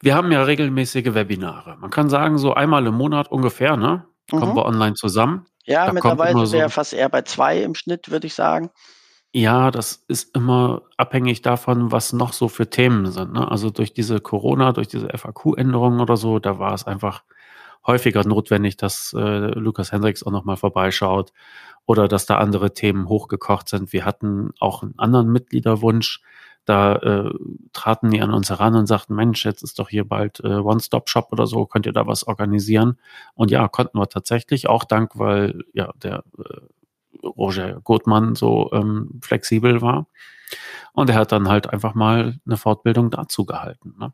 [0.00, 1.76] Wir haben ja regelmäßige Webinare.
[1.78, 4.06] Man kann sagen, so einmal im Monat ungefähr, ne?
[4.30, 4.56] Kommen Mhm.
[4.56, 5.46] wir online zusammen.
[5.68, 8.70] Ja, Da mittlerweile so- ja fast eher bei zwei im Schnitt, würde ich sagen.
[9.32, 13.34] Ja, das ist immer abhängig davon, was noch so für Themen sind.
[13.34, 13.50] Ne?
[13.50, 17.22] Also durch diese Corona, durch diese FAQ-Änderungen oder so, da war es einfach
[17.86, 19.18] häufiger notwendig, dass äh,
[19.58, 21.32] Lukas Hendricks auch nochmal vorbeischaut
[21.84, 23.92] oder dass da andere Themen hochgekocht sind.
[23.92, 26.22] Wir hatten auch einen anderen Mitgliederwunsch.
[26.68, 27.30] Da äh,
[27.72, 31.28] traten die an uns heran und sagten, Mensch, jetzt ist doch hier bald äh, One-Stop-Shop
[31.32, 32.98] oder so, könnt ihr da was organisieren?
[33.32, 39.18] Und ja, konnten wir tatsächlich, auch dank, weil ja der äh, Roger Gottmann so ähm,
[39.22, 40.08] flexibel war.
[40.92, 43.94] Und er hat dann halt einfach mal eine Fortbildung dazu gehalten.
[43.98, 44.12] Ne?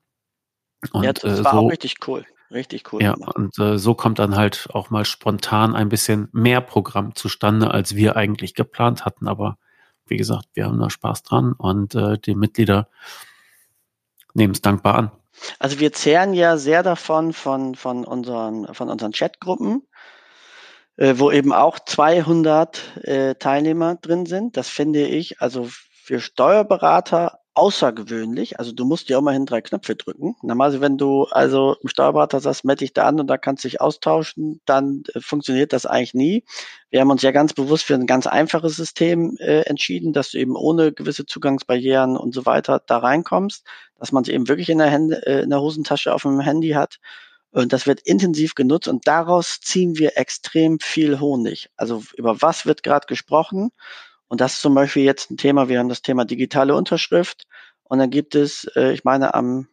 [0.92, 2.24] Und ja, das äh, war auch so, richtig cool.
[2.52, 3.02] Richtig cool.
[3.02, 7.72] ja, und äh, so kommt dann halt auch mal spontan ein bisschen mehr Programm zustande,
[7.72, 9.26] als wir eigentlich geplant hatten.
[9.26, 9.58] Aber
[10.06, 12.88] wie gesagt, wir haben da Spaß dran und äh, die Mitglieder
[14.34, 15.12] nehmen es dankbar an.
[15.58, 19.86] Also wir zehren ja sehr davon von, von unseren, von unseren Chatgruppen,
[20.96, 24.56] äh, wo eben auch 200 äh, Teilnehmer drin sind.
[24.56, 28.58] Das finde ich also für Steuerberater außergewöhnlich.
[28.58, 30.36] Also du musst ja immerhin drei Knöpfe drücken.
[30.42, 33.68] Normalerweise, wenn du also im Steuerberater sagst, melde dich da an und da kannst du
[33.68, 36.44] dich austauschen, dann äh, funktioniert das eigentlich nie.
[36.90, 40.38] Wir haben uns ja ganz bewusst für ein ganz einfaches System äh, entschieden, dass du
[40.38, 43.64] eben ohne gewisse Zugangsbarrieren und so weiter da reinkommst,
[43.98, 46.70] dass man es eben wirklich in der, Hände, äh, in der Hosentasche auf dem Handy
[46.70, 46.98] hat.
[47.52, 51.70] Und das wird intensiv genutzt und daraus ziehen wir extrem viel Honig.
[51.76, 53.70] Also über was wird gerade gesprochen?
[54.34, 57.44] Und das ist zum Beispiel jetzt ein Thema, wir haben das Thema digitale Unterschrift
[57.84, 59.68] und dann gibt es, äh, ich meine, am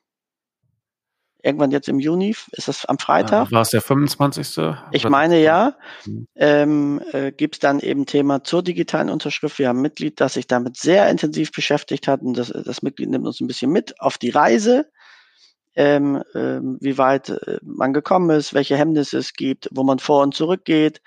[1.41, 3.51] irgendwann jetzt im Juni, ist das am Freitag?
[3.51, 4.75] War es der 25.?
[4.91, 6.27] Ich meine ja, Hm.
[6.35, 9.57] ähm, äh, gibt es dann eben Thema zur digitalen Unterschrift.
[9.57, 13.09] Wir haben ein Mitglied, das sich damit sehr intensiv beschäftigt hat und das, das Mitglied
[13.09, 14.91] nimmt uns ein bisschen mit auf die Reise,
[15.75, 20.21] ähm, ähm, wie weit äh, man gekommen ist, welche Hemmnisse es gibt, wo man vor
[20.21, 21.01] und zurück geht.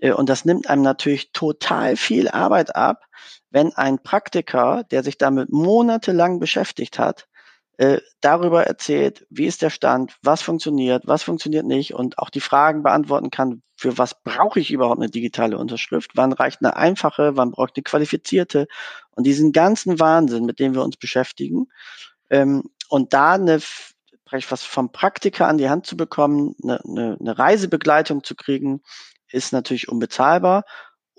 [0.00, 3.04] Äh, und das nimmt einem natürlich total viel Arbeit ab,
[3.50, 7.26] wenn ein Praktiker, der sich damit monatelang beschäftigt hat,
[7.78, 12.40] äh, darüber erzählt, wie ist der Stand, was funktioniert, was funktioniert nicht und auch die
[12.40, 17.36] Fragen beantworten kann, für was brauche ich überhaupt eine digitale Unterschrift, wann reicht eine einfache,
[17.36, 18.66] wann braucht eine qualifizierte
[19.12, 21.68] und diesen ganzen Wahnsinn, mit dem wir uns beschäftigen
[22.28, 23.60] ähm, und da eine
[24.48, 28.80] was vom Praktiker an die Hand zu bekommen, eine, eine, eine Reisebegleitung zu kriegen,
[29.32, 30.64] ist natürlich unbezahlbar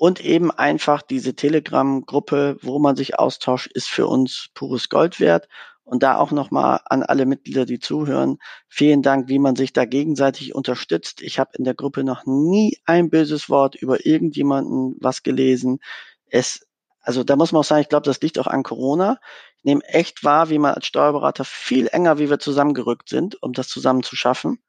[0.02, 5.48] und eben einfach diese Telegram-Gruppe, wo man sich austauscht, ist für uns pures Gold wert.
[5.84, 9.86] Und da auch nochmal an alle Mitglieder, die zuhören, vielen Dank, wie man sich da
[9.86, 11.22] gegenseitig unterstützt.
[11.22, 15.78] Ich habe in der Gruppe noch nie ein böses Wort über irgendjemanden was gelesen.
[16.26, 16.66] Es,
[17.02, 19.20] also da muss man auch sagen, ich glaube, das liegt auch an Corona.
[19.58, 23.54] Ich nehme echt wahr, wie man als Steuerberater viel enger, wie wir zusammengerückt sind, um
[23.54, 24.64] das zusammen zu schaffen.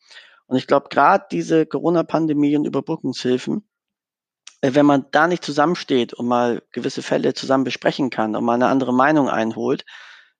[0.47, 3.67] Und ich glaube, gerade diese Corona-Pandemie und Überbrückungshilfen,
[4.61, 8.55] äh, wenn man da nicht zusammensteht und mal gewisse Fälle zusammen besprechen kann und mal
[8.55, 9.85] eine andere Meinung einholt,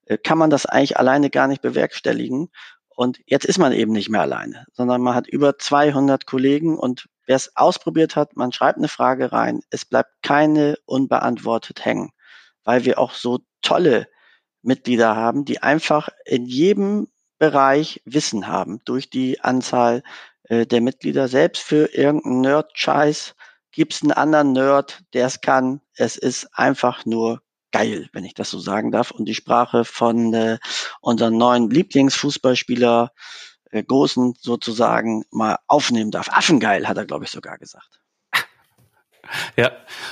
[0.05, 2.49] äh, kann man das eigentlich alleine gar nicht bewerkstelligen.
[2.95, 7.07] Und jetzt ist man eben nicht mehr alleine, sondern man hat über 200 Kollegen und
[7.25, 12.11] wer es ausprobiert hat, man schreibt eine Frage rein, es bleibt keine unbeantwortet hängen,
[12.63, 14.07] weil wir auch so tolle
[14.61, 20.03] Mitglieder haben, die einfach in jedem Bereich Wissen haben durch die Anzahl
[20.43, 21.27] äh, der Mitglieder.
[21.27, 23.35] Selbst für irgendeinen Nerd-Scheiß
[23.71, 25.81] gibt es einen anderen Nerd, der es kann.
[25.95, 27.41] Es ist einfach nur
[27.71, 29.11] geil, wenn ich das so sagen darf.
[29.11, 30.59] Und die Sprache von äh,
[31.01, 33.11] unserem neuen Lieblingsfußballspieler
[33.71, 36.29] äh, Großen sozusagen mal aufnehmen darf.
[36.29, 38.02] Affengeil, hat er, glaube ich, sogar gesagt.
[39.55, 39.71] Ja,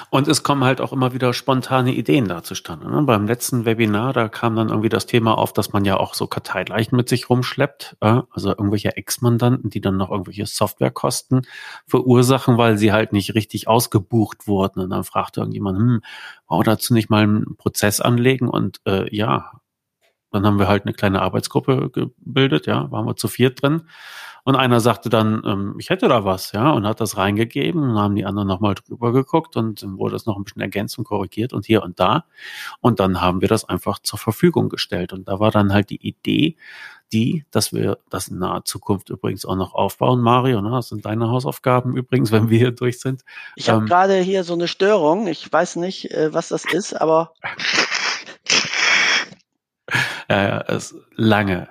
[0.10, 2.90] und es kommen halt auch immer wieder spontane Ideen da zustande.
[2.90, 3.02] Ne?
[3.04, 6.28] Beim letzten Webinar, da kam dann irgendwie das Thema auf, dass man ja auch so
[6.28, 8.22] Karteileichen mit sich rumschleppt, äh?
[8.32, 11.46] also irgendwelche Ex-Mandanten, die dann noch irgendwelche Softwarekosten
[11.88, 14.80] verursachen, weil sie halt nicht richtig ausgebucht wurden.
[14.80, 16.02] Und dann fragte irgendjemand, hm,
[16.50, 18.48] wir dazu nicht mal einen Prozess anlegen?
[18.48, 19.52] Und äh, ja,
[20.32, 23.84] dann haben wir halt eine kleine Arbeitsgruppe gebildet, ja, waren wir zu viert drin.
[24.44, 27.82] Und einer sagte dann, ähm, ich hätte da was, ja, und hat das reingegeben.
[27.82, 31.06] Und haben die anderen nochmal drüber geguckt und wurde das noch ein bisschen ergänzt und
[31.06, 32.26] korrigiert und hier und da.
[32.80, 35.14] Und dann haben wir das einfach zur Verfügung gestellt.
[35.14, 36.56] Und da war dann halt die Idee,
[37.14, 40.62] die, dass wir das in naher Zukunft übrigens auch noch aufbauen, Mario.
[40.62, 40.72] Ne?
[40.72, 43.24] Das sind deine Hausaufgaben übrigens, wenn wir hier durch sind.
[43.56, 43.86] Ich habe Ähm.
[43.86, 45.28] gerade hier so eine Störung.
[45.28, 47.34] Ich weiß nicht, äh, was das ist, aber
[50.30, 51.68] Äh, es ist lange,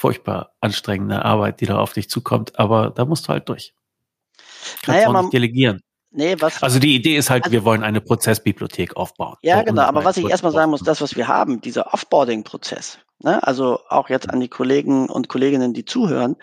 [0.00, 3.74] furchtbar anstrengende Arbeit, die da auf dich zukommt, aber da musst du halt durch.
[4.82, 5.82] Kannst Naja, auch nicht delegieren.
[6.10, 9.36] nee, was Also die Idee ist halt, Also- wir wollen eine Prozessbibliothek aufbauen.
[9.42, 9.82] Ja, genau.
[9.82, 13.42] Aber was ich erstmal sagen muss, das, was wir haben, dieser Offboarding-Prozess, ne?
[13.46, 16.36] also auch jetzt an die Kollegen und Kolleginnen, die zuhören.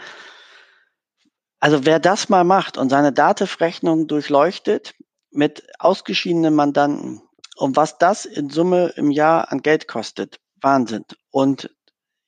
[1.59, 4.93] Also wer das mal macht und seine Datenrechnung durchleuchtet
[5.31, 7.23] mit ausgeschiedenen Mandanten
[7.55, 11.05] und was das in Summe im Jahr an Geld kostet, Wahnsinn.
[11.31, 11.71] Und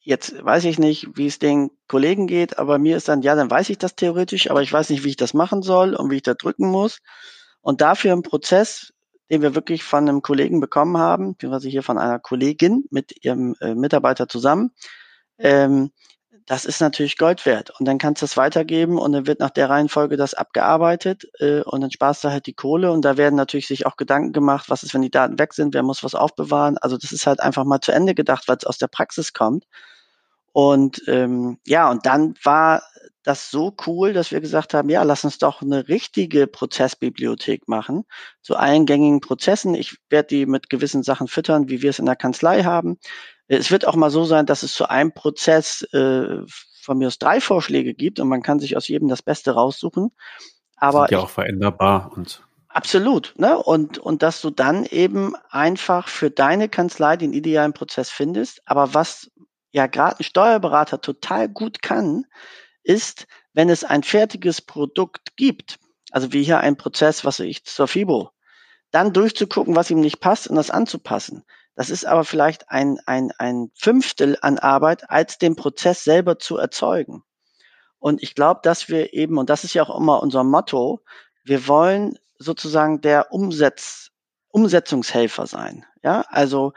[0.01, 3.51] jetzt weiß ich nicht, wie es den Kollegen geht, aber mir ist dann, ja, dann
[3.51, 6.17] weiß ich das theoretisch, aber ich weiß nicht, wie ich das machen soll und wie
[6.17, 6.99] ich da drücken muss.
[7.61, 8.93] Und dafür ein Prozess,
[9.29, 13.55] den wir wirklich von einem Kollegen bekommen haben, beziehungsweise hier von einer Kollegin mit ihrem
[13.61, 14.71] äh, Mitarbeiter zusammen,
[15.37, 15.91] ähm,
[16.49, 17.69] das ist natürlich Gold wert.
[17.79, 21.61] Und dann kannst du es weitergeben und dann wird nach der Reihenfolge das abgearbeitet äh,
[21.61, 24.67] und dann sparst du halt die Kohle und da werden natürlich sich auch Gedanken gemacht,
[24.67, 26.79] was ist, wenn die Daten weg sind, wer muss was aufbewahren.
[26.79, 29.65] Also das ist halt einfach mal zu Ende gedacht, weil es aus der Praxis kommt.
[30.53, 32.81] Und ähm, ja, und dann war
[33.23, 38.05] das so cool, dass wir gesagt haben, ja, lass uns doch eine richtige Prozessbibliothek machen
[38.41, 39.75] zu allen gängigen Prozessen.
[39.75, 42.97] Ich werde die mit gewissen Sachen füttern, wie wir es in der Kanzlei haben.
[43.47, 46.41] Es wird auch mal so sein, dass es zu einem Prozess äh,
[46.81, 50.11] von mir aus drei Vorschläge gibt und man kann sich aus jedem das Beste raussuchen.
[50.77, 53.57] Aber Sind ja auch veränderbar und Absolut, ne?
[53.57, 58.61] Und, und dass du dann eben einfach für deine Kanzlei den idealen Prozess findest.
[58.65, 59.31] Aber was
[59.71, 62.25] ja gerade ein Steuerberater total gut kann,
[62.83, 65.79] ist, wenn es ein fertiges Produkt gibt,
[66.11, 68.31] also wie hier ein Prozess, was ich zur FIBO,
[68.91, 71.43] dann durchzugucken, was ihm nicht passt und das anzupassen.
[71.75, 76.57] Das ist aber vielleicht ein, ein, ein Fünftel an Arbeit, als den Prozess selber zu
[76.57, 77.23] erzeugen.
[77.99, 81.01] Und ich glaube, dass wir eben, und das ist ja auch immer unser Motto,
[81.43, 84.11] wir wollen sozusagen der Umsetz,
[84.49, 85.85] Umsetzungshelfer sein.
[86.03, 86.73] Ja, also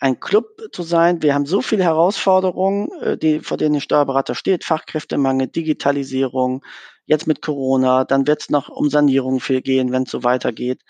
[0.00, 1.22] ein Club zu sein.
[1.22, 4.64] Wir haben so viele Herausforderungen, äh, die, vor denen der Steuerberater steht.
[4.64, 6.64] Fachkräftemangel, Digitalisierung,
[7.04, 10.82] jetzt mit Corona, dann wird es noch um Sanierung viel gehen, wenn es so weitergeht.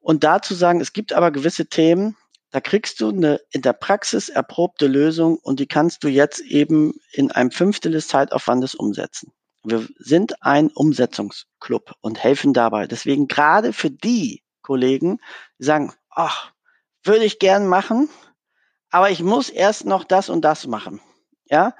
[0.00, 2.16] Und dazu sagen, es gibt aber gewisse Themen,
[2.50, 6.94] da kriegst du eine in der Praxis erprobte Lösung und die kannst du jetzt eben
[7.12, 9.32] in einem Fünftel des Zeitaufwandes umsetzen.
[9.62, 12.86] Wir sind ein Umsetzungsclub und helfen dabei.
[12.86, 15.18] Deswegen gerade für die Kollegen,
[15.58, 16.52] die sagen, ach,
[17.04, 18.08] würde ich gern machen,
[18.90, 21.00] aber ich muss erst noch das und das machen.
[21.46, 21.74] Ja,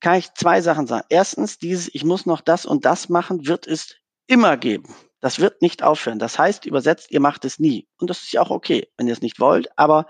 [0.00, 1.06] kann ich zwei Sachen sagen.
[1.08, 3.94] Erstens, dieses, ich muss noch das und das machen, wird es
[4.26, 4.94] immer geben.
[5.20, 6.18] Das wird nicht aufhören.
[6.18, 7.86] Das heißt, übersetzt, ihr macht es nie.
[7.98, 10.06] Und das ist ja auch okay, wenn ihr es nicht wollt, aber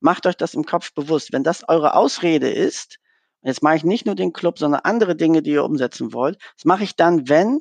[0.00, 1.32] macht euch das im Kopf bewusst.
[1.32, 2.98] Wenn das eure Ausrede ist,
[3.40, 6.38] und jetzt mache ich nicht nur den Club, sondern andere Dinge, die ihr umsetzen wollt,
[6.56, 7.60] das mache ich dann, wenn,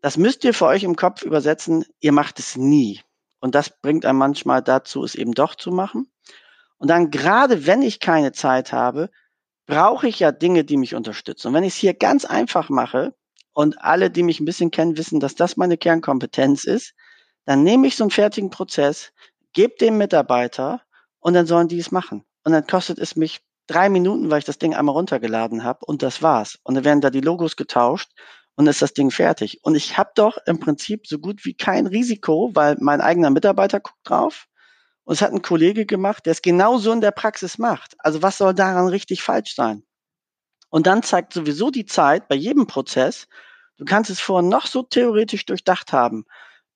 [0.00, 3.00] das müsst ihr für euch im Kopf übersetzen, ihr macht es nie.
[3.42, 6.10] Und das bringt einem manchmal dazu, es eben doch zu machen.
[6.78, 9.10] Und dann gerade wenn ich keine Zeit habe,
[9.66, 11.48] brauche ich ja Dinge, die mich unterstützen.
[11.48, 13.14] Und wenn ich es hier ganz einfach mache,
[13.52, 16.94] und alle, die mich ein bisschen kennen, wissen, dass das meine Kernkompetenz ist,
[17.44, 19.12] dann nehme ich so einen fertigen Prozess,
[19.52, 20.82] gebe dem Mitarbeiter
[21.20, 22.24] und dann sollen die es machen.
[22.44, 26.02] Und dann kostet es mich drei Minuten, weil ich das Ding einmal runtergeladen habe und
[26.02, 26.58] das war's.
[26.62, 28.10] Und dann werden da die Logos getauscht
[28.56, 29.60] und ist das Ding fertig.
[29.62, 33.80] Und ich habe doch im Prinzip so gut wie kein Risiko, weil mein eigener Mitarbeiter
[33.80, 34.46] guckt drauf.
[35.04, 37.94] Und es hat ein Kollege gemacht, der es genauso in der Praxis macht.
[37.98, 39.82] Also was soll daran richtig falsch sein?
[40.70, 43.26] Und dann zeigt sowieso die Zeit bei jedem Prozess,
[43.76, 46.24] du kannst es vorher noch so theoretisch durchdacht haben.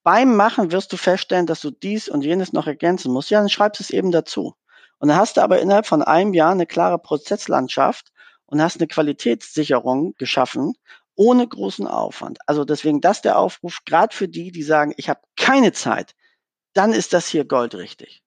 [0.03, 3.31] Beim Machen wirst du feststellen, dass du dies und jenes noch ergänzen musst.
[3.31, 4.55] Ja, dann schreibst es eben dazu.
[4.99, 8.13] Und dann hast du aber innerhalb von einem Jahr eine klare Prozesslandschaft
[8.47, 10.75] und hast eine Qualitätssicherung geschaffen,
[11.17, 12.39] ohne großen Aufwand.
[12.47, 16.15] Also deswegen das der Aufruf, gerade für die, die sagen, ich habe keine Zeit,
[16.75, 18.23] dann ist das hier goldrichtig.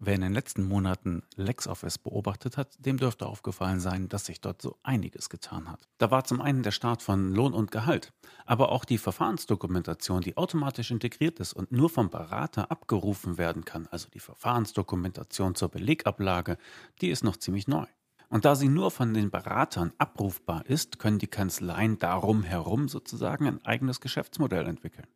[0.00, 4.60] Wer in den letzten Monaten LexOffice beobachtet hat, dem dürfte aufgefallen sein, dass sich dort
[4.60, 5.88] so einiges getan hat.
[5.96, 8.12] Da war zum einen der Start von Lohn und Gehalt,
[8.44, 13.86] aber auch die Verfahrensdokumentation, die automatisch integriert ist und nur vom Berater abgerufen werden kann,
[13.86, 16.58] also die Verfahrensdokumentation zur Belegablage,
[17.00, 17.86] die ist noch ziemlich neu.
[18.34, 23.46] Und da sie nur von den Beratern abrufbar ist, können die Kanzleien darum herum sozusagen
[23.46, 25.06] ein eigenes Geschäftsmodell entwickeln.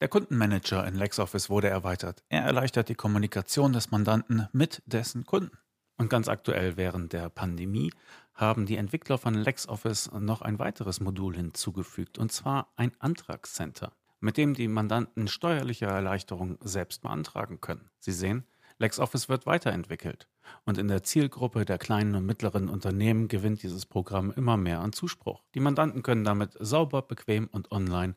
[0.00, 2.24] Der Kundenmanager in LexOffice wurde erweitert.
[2.30, 5.56] Er erleichtert die Kommunikation des Mandanten mit dessen Kunden.
[5.98, 7.92] Und ganz aktuell während der Pandemie
[8.34, 14.36] haben die Entwickler von LexOffice noch ein weiteres Modul hinzugefügt, und zwar ein Antragscenter, mit
[14.36, 17.88] dem die Mandanten steuerliche Erleichterungen selbst beantragen können.
[18.00, 20.26] Sie sehen, LexOffice wird weiterentwickelt
[20.64, 24.92] und in der Zielgruppe der kleinen und mittleren Unternehmen gewinnt dieses Programm immer mehr an
[24.92, 25.42] Zuspruch.
[25.54, 28.14] Die Mandanten können damit sauber, bequem und online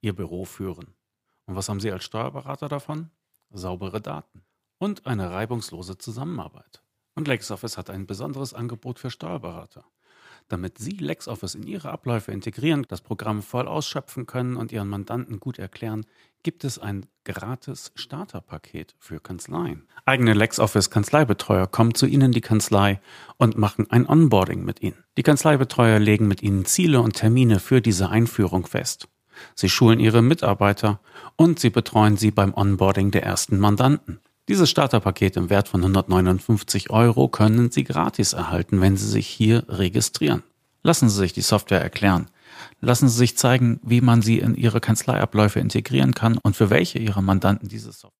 [0.00, 0.94] ihr Büro führen.
[1.46, 3.10] Und was haben Sie als Steuerberater davon?
[3.50, 4.42] Saubere Daten
[4.78, 6.82] und eine reibungslose Zusammenarbeit.
[7.14, 9.84] Und LexOffice hat ein besonderes Angebot für Steuerberater.
[10.50, 15.38] Damit Sie LexOffice in Ihre Abläufe integrieren, das Programm voll ausschöpfen können und Ihren Mandanten
[15.38, 16.04] gut erklären,
[16.42, 19.86] gibt es ein gratis Starterpaket für Kanzleien.
[20.06, 23.00] Eigene LexOffice Kanzleibetreuer kommen zu Ihnen in die Kanzlei
[23.36, 25.04] und machen ein Onboarding mit Ihnen.
[25.16, 29.06] Die Kanzleibetreuer legen mit Ihnen Ziele und Termine für diese Einführung fest.
[29.54, 30.98] Sie schulen Ihre Mitarbeiter
[31.36, 34.18] und Sie betreuen sie beim Onboarding der ersten Mandanten.
[34.50, 39.64] Dieses Starterpaket im Wert von 159 Euro können Sie gratis erhalten, wenn Sie sich hier
[39.68, 40.42] registrieren.
[40.82, 42.28] Lassen Sie sich die Software erklären.
[42.80, 46.98] Lassen Sie sich zeigen, wie man sie in Ihre Kanzleiabläufe integrieren kann und für welche
[46.98, 48.10] Ihrer Mandanten diese Software.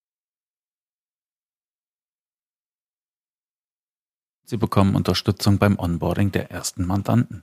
[4.45, 7.43] Sie bekommen Unterstützung beim Onboarding der ersten Mandanten.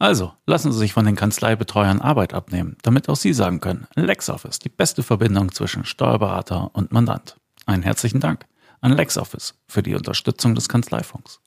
[0.00, 4.60] Also, lassen Sie sich von den Kanzleibetreuern Arbeit abnehmen, damit auch Sie sagen können, LexOffice,
[4.60, 7.36] die beste Verbindung zwischen Steuerberater und Mandant.
[7.66, 8.46] Einen herzlichen Dank
[8.80, 11.40] an LexOffice für die Unterstützung des Kanzleifunks.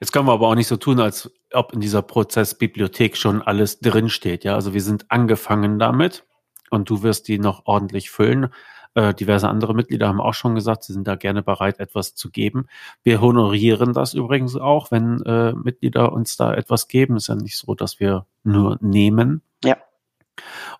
[0.00, 3.80] Jetzt können wir aber auch nicht so tun, als ob in dieser Prozessbibliothek schon alles
[3.80, 4.44] drinsteht.
[4.44, 6.24] Ja, also wir sind angefangen damit
[6.70, 8.48] und du wirst die noch ordentlich füllen.
[8.94, 12.30] Äh, diverse andere Mitglieder haben auch schon gesagt, sie sind da gerne bereit, etwas zu
[12.30, 12.66] geben.
[13.02, 17.16] Wir honorieren das übrigens auch, wenn äh, Mitglieder uns da etwas geben.
[17.16, 19.42] Ist ja nicht so, dass wir nur nehmen.
[19.64, 19.76] Ja.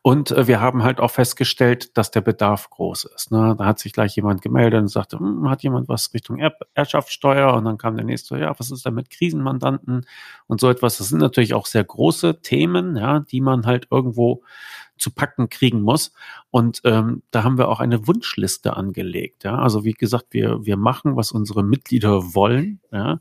[0.02, 3.30] Und äh, wir haben halt auch festgestellt, dass der Bedarf groß ist.
[3.30, 3.54] Ne?
[3.56, 7.54] Da hat sich gleich jemand gemeldet und sagte, hm, hat jemand was Richtung er Erbschaftssteuer?
[7.54, 10.06] Und dann kam der nächste, ja, was ist da mit Krisenmandanten
[10.46, 10.98] und so etwas?
[10.98, 14.42] Das sind natürlich auch sehr große Themen, ja, die man halt irgendwo
[14.96, 16.12] zu packen kriegen muss.
[16.50, 19.44] Und ähm, da haben wir auch eine Wunschliste angelegt.
[19.44, 19.58] Ja?
[19.58, 22.80] Also wie gesagt, wir, wir machen, was unsere Mitglieder wollen.
[22.92, 23.20] Ja?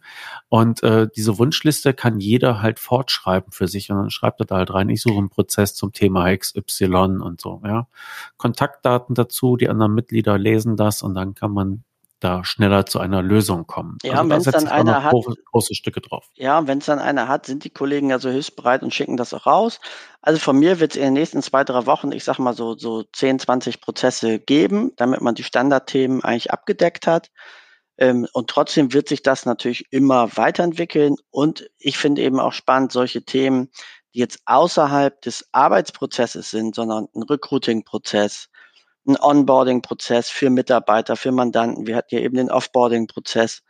[0.49, 3.89] Und äh, diese Wunschliste kann jeder halt fortschreiben für sich.
[3.89, 6.86] Und dann schreibt er da halt rein, ich suche einen Prozess zum Thema XY
[7.21, 7.61] und so.
[7.65, 7.88] Ja?
[8.38, 11.84] Kontaktdaten dazu, die anderen Mitglieder lesen das und dann kann man
[12.24, 13.97] da schneller zu einer Lösung kommen.
[14.03, 16.30] Ja, also wenn es dann einer hat, große, große, Stücke drauf.
[16.36, 19.34] Ja, wenn es dann einer hat, sind die Kollegen ja so hilfsbereit und schicken das
[19.34, 19.80] auch raus.
[20.21, 22.78] Also von mir wird es in den nächsten zwei, drei Wochen, ich sag mal so,
[22.78, 27.30] so 10, 20 Prozesse geben, damit man die Standardthemen eigentlich abgedeckt hat.
[27.97, 31.15] Ähm, und trotzdem wird sich das natürlich immer weiterentwickeln.
[31.30, 33.69] Und ich finde eben auch spannend, solche Themen,
[34.13, 38.49] die jetzt außerhalb des Arbeitsprozesses sind, sondern ein Recruiting-Prozess,
[39.06, 41.88] ein Onboarding-Prozess für Mitarbeiter, für Mandanten.
[41.88, 43.64] Wir hatten ja eben den Offboarding-Prozess.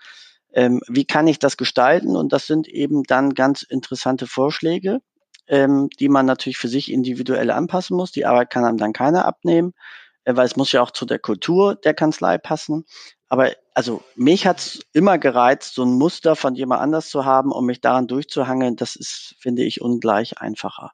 [0.53, 2.15] Ähm, wie kann ich das gestalten?
[2.15, 5.01] Und das sind eben dann ganz interessante Vorschläge,
[5.47, 8.11] ähm, die man natürlich für sich individuell anpassen muss.
[8.11, 9.73] Die Arbeit kann einem dann keiner abnehmen,
[10.25, 12.85] äh, weil es muss ja auch zu der Kultur der Kanzlei passen.
[13.33, 17.65] Aber also mich hat's immer gereizt, so ein Muster von jemand anders zu haben, um
[17.65, 18.75] mich daran durchzuhangeln.
[18.75, 20.91] Das ist, finde ich, ungleich einfacher.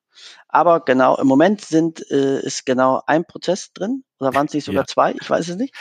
[0.48, 4.06] Aber genau, im Moment sind, äh, ist genau ein Prozess drin.
[4.22, 4.88] Oder waren es nicht sogar ja.
[4.88, 5.16] zwei?
[5.20, 5.76] Ich weiß es nicht.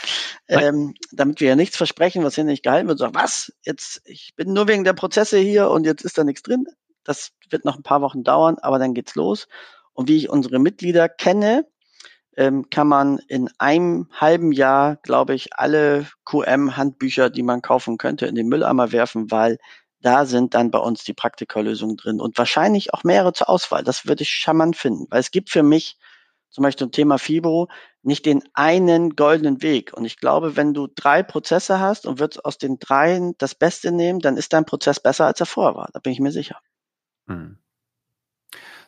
[0.49, 2.99] Ähm, damit wir ja nichts versprechen, was hier nicht gehalten wird.
[2.99, 3.53] So, was?
[3.63, 6.65] Jetzt, ich bin nur wegen der Prozesse hier und jetzt ist da nichts drin.
[7.05, 9.47] Das wird noch ein paar Wochen dauern, aber dann geht's los.
[9.93, 11.65] Und wie ich unsere Mitglieder kenne,
[12.39, 18.27] ähm, kann man in einem halben Jahr, glaube ich, alle QM-Handbücher, die man kaufen könnte,
[18.27, 19.57] in den Mülleimer werfen, weil
[19.99, 23.83] da sind dann bei uns die Praktikerlösungen drin und wahrscheinlich auch mehrere zur Auswahl.
[23.83, 25.97] Das würde ich charmant finden, weil es gibt für mich
[26.49, 27.67] zum Beispiel zum Thema Fibro
[28.03, 29.91] nicht den einen goldenen Weg.
[29.93, 33.91] Und ich glaube, wenn du drei Prozesse hast und würdest aus den dreien das Beste
[33.91, 35.89] nehmen, dann ist dein Prozess besser, als er vorher war.
[35.91, 36.57] Da bin ich mir sicher.
[37.27, 37.59] Hm.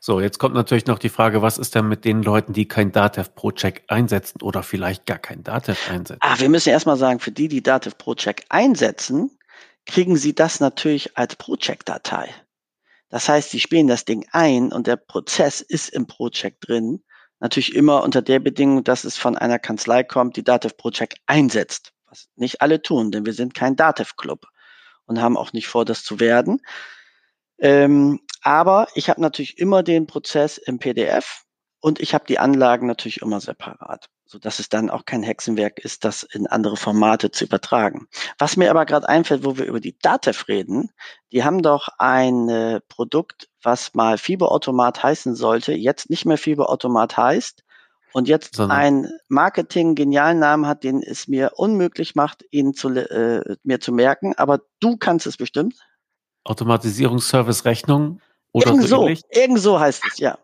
[0.04, 2.92] So, jetzt kommt natürlich noch die Frage, was ist denn mit den Leuten, die kein
[2.92, 6.18] Datev Pro-Check einsetzen oder vielleicht gar kein Datev einsetzen?
[6.24, 9.30] Ah, wir müssen erstmal sagen, für die, die Datev Pro-Check einsetzen,
[9.86, 12.34] kriegen sie das natürlich als Pro-Check-Datei.
[13.10, 17.04] Das heißt, sie spielen das Ding ein und der Prozess ist im Pro-Check drin.
[17.40, 21.94] Natürlich immer unter der Bedingung, dass es von einer Kanzlei kommt, die Datev Pro-Check einsetzt.
[22.08, 24.48] Was nicht alle tun, denn wir sind kein Datev-Club
[25.06, 26.60] und haben auch nicht vor, das zu werden.
[27.62, 31.44] Ähm, aber ich habe natürlich immer den Prozess im PDF
[31.80, 34.10] und ich habe die Anlagen natürlich immer separat.
[34.26, 38.08] sodass es dann auch kein Hexenwerk ist, das in andere Formate zu übertragen.
[38.40, 40.90] Was mir aber gerade einfällt, wo wir über die Datev reden,
[41.34, 47.18] die haben doch ein äh, Produkt, was mal Fieberautomat heißen sollte, jetzt nicht mehr Fieberautomat
[47.18, 47.64] heißt
[48.14, 48.78] und jetzt Sondern.
[48.78, 54.34] ein Marketing-genialen Namen hat, den es mir unmöglich macht, ihn zu, äh, mir zu merken,
[54.38, 55.76] aber du kannst es bestimmt.
[56.44, 58.22] Automatisierungsservice-Rechnung
[58.52, 60.38] oder irgend so, irgend so heißt es, ja.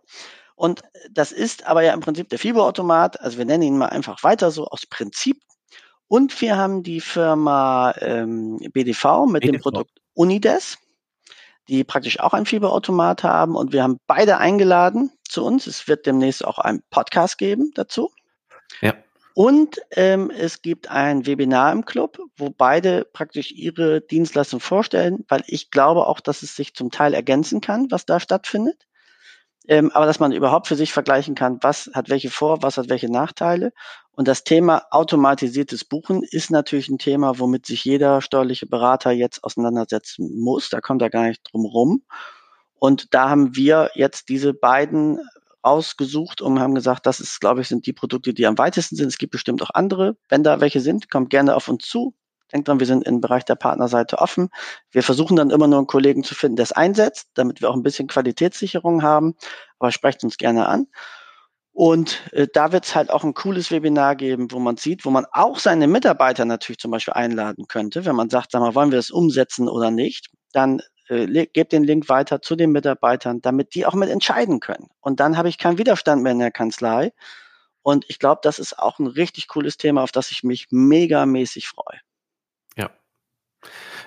[0.56, 0.82] Und
[1.12, 4.50] das ist aber ja im Prinzip der Fieberautomat, also wir nennen ihn mal einfach weiter
[4.52, 5.38] so aus Prinzip.
[6.08, 9.52] Und wir haben die Firma ähm, BDV mit BDV.
[9.52, 10.78] dem Produkt Unides,
[11.68, 13.56] die praktisch auch ein Fieberautomat haben.
[13.56, 15.68] Und wir haben beide eingeladen zu uns.
[15.68, 18.10] Es wird demnächst auch einen Podcast geben dazu.
[18.82, 18.94] Ja.
[19.38, 25.44] Und ähm, es gibt ein Webinar im Club, wo beide praktisch ihre Dienstleistung vorstellen, weil
[25.46, 28.88] ich glaube auch, dass es sich zum Teil ergänzen kann, was da stattfindet
[29.68, 32.90] ähm, aber dass man überhaupt für sich vergleichen kann, was hat welche Vor-, was hat
[32.90, 33.74] welche Nachteile.
[34.12, 39.44] Und das Thema automatisiertes Buchen ist natürlich ein Thema, womit sich jeder steuerliche Berater jetzt
[39.44, 40.70] auseinandersetzen muss.
[40.70, 42.04] Da kommt er gar nicht drum rum.
[42.80, 45.20] Und da haben wir jetzt diese beiden
[45.68, 49.08] rausgesucht und haben gesagt, das ist, glaube ich, sind die Produkte, die am weitesten sind.
[49.08, 50.18] Es gibt bestimmt auch andere.
[50.30, 52.14] Wenn da welche sind, kommt gerne auf uns zu.
[52.54, 54.50] Denkt dran, wir sind im Bereich der Partnerseite offen.
[54.92, 57.76] Wir versuchen dann immer nur einen Kollegen zu finden, der es einsetzt, damit wir auch
[57.76, 59.36] ein bisschen Qualitätssicherung haben.
[59.80, 60.88] Aber sprecht uns gerne an.
[61.74, 65.12] Und äh, da wird es halt auch ein cooles Webinar geben, wo man sieht, wo
[65.12, 68.06] man auch seine Mitarbeiter natürlich zum Beispiel einladen könnte.
[68.06, 71.84] Wenn man sagt, sag mal, wollen wir das umsetzen oder nicht, dann äh, gebt den
[71.84, 74.88] Link weiter zu den Mitarbeitern, damit die auch mit entscheiden können.
[75.00, 77.14] Und dann habe ich keinen Widerstand mehr in der Kanzlei.
[77.82, 81.68] Und ich glaube, das ist auch ein richtig cooles Thema, auf das ich mich megamäßig
[81.68, 82.00] freue.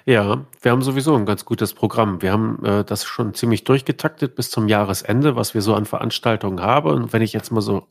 [0.06, 2.22] Ja, wir haben sowieso ein ganz gutes Programm.
[2.22, 6.60] Wir haben äh, das schon ziemlich durchgetaktet bis zum Jahresende, was wir so an Veranstaltungen
[6.62, 6.90] haben.
[6.90, 7.86] Und wenn ich jetzt mal so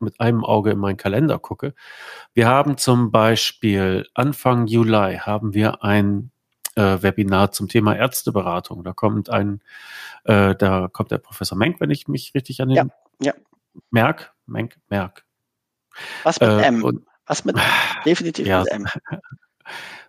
[0.00, 1.74] mit einem Auge in meinen Kalender gucke,
[2.34, 6.32] wir haben zum Beispiel Anfang Juli haben wir ein
[6.76, 8.84] äh, Webinar zum Thema Ärzteberatung.
[8.84, 9.60] Da kommt ein,
[10.24, 12.86] äh, da kommt der Professor Menk, wenn ich mich richtig an den ja,
[13.20, 13.32] ja.
[13.90, 15.24] Merk, Menk, Merk.
[16.22, 16.84] Was mit äh, M?
[16.84, 17.56] Und, Was mit
[18.04, 18.86] definitiv ja, mit M.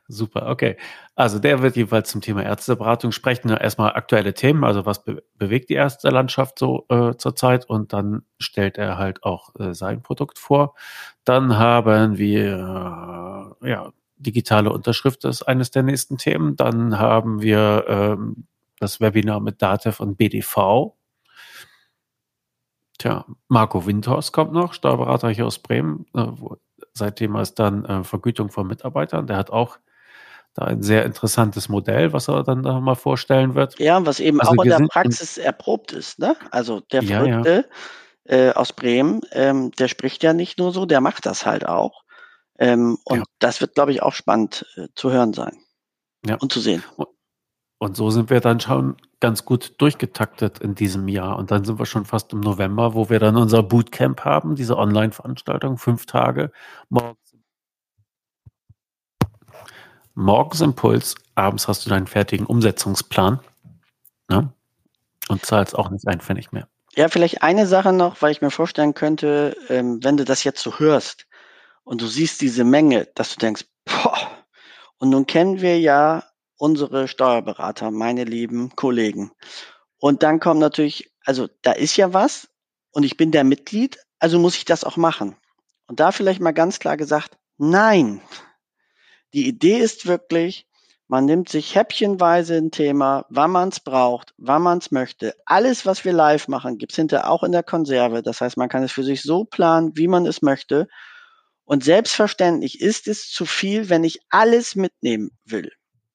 [0.08, 0.78] Super, okay.
[1.16, 3.50] Also der wird jeweils zum Thema Ärzteberatung sprechen.
[3.50, 8.78] Erstmal aktuelle Themen, also was be bewegt die Ärztelandschaft so äh, zurzeit und dann stellt
[8.78, 10.76] er halt auch äh, sein Produkt vor.
[11.24, 16.56] Dann haben wir äh, ja digitale Unterschrift ist eines der nächsten Themen.
[16.56, 18.48] Dann haben wir ähm,
[18.80, 20.94] das Webinar mit Datev und BDV.
[22.98, 26.06] Tja, Marco Windhorst kommt noch, Steuerberater hier aus Bremen.
[26.14, 26.58] Äh, wo,
[26.94, 29.28] sein Thema ist dann äh, Vergütung von Mitarbeitern.
[29.28, 29.78] Der hat auch
[30.54, 33.78] da ein sehr interessantes Modell, was er dann da mal vorstellen wird.
[33.80, 36.20] Ja, was eben also auch in der Praxis erprobt ist.
[36.20, 36.36] Ne?
[36.52, 37.70] Also der ja, Verrückte
[38.26, 38.50] ja.
[38.50, 42.05] Äh, aus Bremen, ähm, der spricht ja nicht nur so, der macht das halt auch.
[42.58, 43.24] Ähm, und ja.
[43.40, 45.58] das wird, glaube ich, auch spannend äh, zu hören sein
[46.26, 46.36] ja.
[46.36, 46.84] und zu sehen.
[47.78, 51.38] Und so sind wir dann schon ganz gut durchgetaktet in diesem Jahr.
[51.38, 54.78] Und dann sind wir schon fast im November, wo wir dann unser Bootcamp haben, diese
[54.78, 56.52] Online-Veranstaltung, fünf Tage,
[56.90, 57.36] morgens
[60.16, 63.40] morgens Impuls, abends hast du deinen fertigen Umsetzungsplan
[64.30, 64.54] ne?
[65.28, 66.68] und zahlst auch nicht ein Pfennig mehr.
[66.96, 70.62] Ja, vielleicht eine Sache noch, weil ich mir vorstellen könnte, ähm, wenn du das jetzt
[70.62, 71.28] so hörst
[71.86, 74.30] und du siehst diese Menge, dass du denkst, boah,
[74.98, 76.24] und nun kennen wir ja
[76.58, 79.32] unsere Steuerberater, meine lieben Kollegen.
[79.98, 82.50] Und dann kommt natürlich, also da ist ja was
[82.92, 85.38] und ich bin der Mitglied, also muss ich das auch machen.
[85.88, 88.22] Und da vielleicht mal ganz klar gesagt, nein,
[89.34, 90.68] die Idee ist wirklich,
[91.08, 95.36] man nimmt sich häppchenweise ein Thema, wann man es braucht, wann man es möchte.
[95.46, 98.24] Alles, was wir live machen, gibt's hinterher auch in der Konserve.
[98.24, 100.88] Das heißt, man kann es für sich so planen, wie man es möchte.
[101.66, 105.72] Und selbstverständlich ist es zu viel, wenn ich alles mitnehmen will.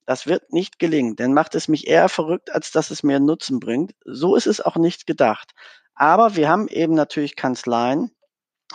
[0.06, 3.60] Das wird nicht gelingen, denn macht es mich eher verrückt, als dass es mir Nutzen
[3.60, 3.92] bringt.
[4.04, 5.52] So ist es auch nicht gedacht.
[5.94, 8.10] Aber wir haben eben natürlich Kanzleien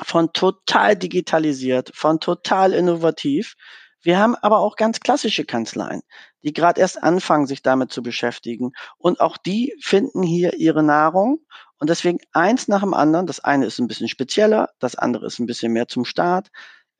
[0.03, 3.55] von total digitalisiert, von total innovativ
[4.05, 6.03] wir haben aber auch ganz klassische Kanzleien,
[6.43, 8.73] die gerade erst anfangen, sich damit zu beschäftigen.
[8.99, 11.39] Und auch die finden hier ihre Nahrung.
[11.79, 13.25] Und deswegen eins nach dem anderen.
[13.25, 16.49] Das eine ist ein bisschen spezieller, das andere ist ein bisschen mehr zum Start.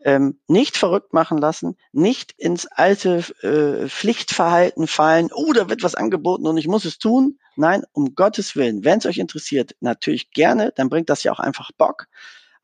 [0.04, 5.96] Ähm, nicht verrückt machen lassen, nicht ins alte äh, Pflichtverhalten fallen, oh, da wird was
[5.96, 7.40] angeboten und ich muss es tun.
[7.56, 11.40] Nein, um Gottes Willen, wenn es euch interessiert, natürlich gerne, dann bringt das ja auch
[11.40, 12.08] einfach Bock.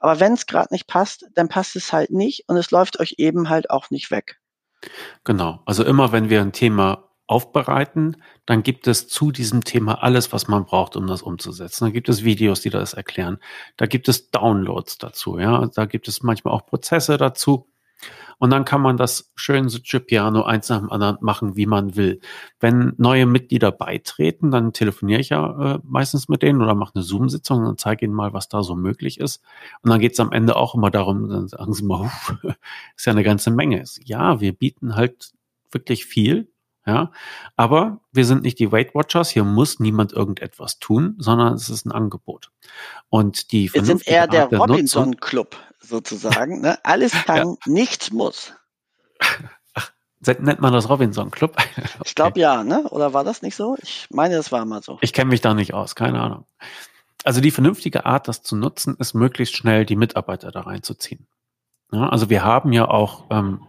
[0.01, 3.15] Aber wenn es gerade nicht passt, dann passt es halt nicht und es läuft euch
[3.19, 4.39] eben halt auch nicht weg.
[5.23, 5.61] Genau.
[5.65, 10.47] Also immer wenn wir ein Thema aufbereiten, dann gibt es zu diesem Thema alles, was
[10.47, 11.85] man braucht, um das umzusetzen.
[11.85, 13.37] Dann gibt es Videos, die das erklären.
[13.77, 15.65] Da gibt es Downloads dazu, ja.
[15.67, 17.70] Da gibt es manchmal auch Prozesse dazu.
[18.37, 19.69] Und dann kann man das schön
[20.07, 22.19] Piano eins nach dem anderen machen, wie man will.
[22.59, 27.03] Wenn neue Mitglieder beitreten, dann telefoniere ich ja äh, meistens mit denen oder mache eine
[27.03, 29.43] Zoom-Sitzung und zeige ihnen mal, was da so möglich ist.
[29.83, 32.09] Und dann geht es am Ende auch immer darum, dann sagen sie mal,
[32.95, 33.83] ist ja eine ganze Menge.
[34.03, 35.33] Ja, wir bieten halt
[35.71, 36.50] wirklich viel.
[36.86, 37.11] Ja,
[37.55, 39.29] aber wir sind nicht die Weight Watchers.
[39.29, 42.51] Hier muss niemand irgendetwas tun, sondern es ist ein Angebot.
[43.09, 46.61] Und die wir sind eher der, der Robinson Club sozusagen.
[46.61, 46.79] Ne?
[46.84, 47.55] Alles kann, ja.
[47.65, 48.53] nichts muss.
[49.75, 49.91] Ach,
[50.39, 51.55] nennt man das Robinson Club?
[51.77, 51.99] okay.
[52.03, 52.84] Ich glaube ja, ne?
[52.89, 53.77] Oder war das nicht so?
[53.84, 54.97] Ich meine, das war mal so.
[55.01, 56.45] Ich kenne mich da nicht aus, keine Ahnung.
[57.23, 61.27] Also die vernünftige Art, das zu nutzen, ist möglichst schnell die Mitarbeiter da reinzuziehen.
[61.91, 63.61] Ja, also wir haben ja auch, ähm,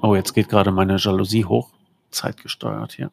[0.00, 1.72] oh, jetzt geht gerade meine Jalousie hoch,
[2.16, 3.10] zeitgesteuert hier.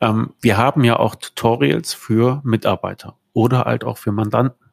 [0.00, 4.68] Ähm, wir haben ja auch Tutorials für Mitarbeiter oder halt auch für Mandanten.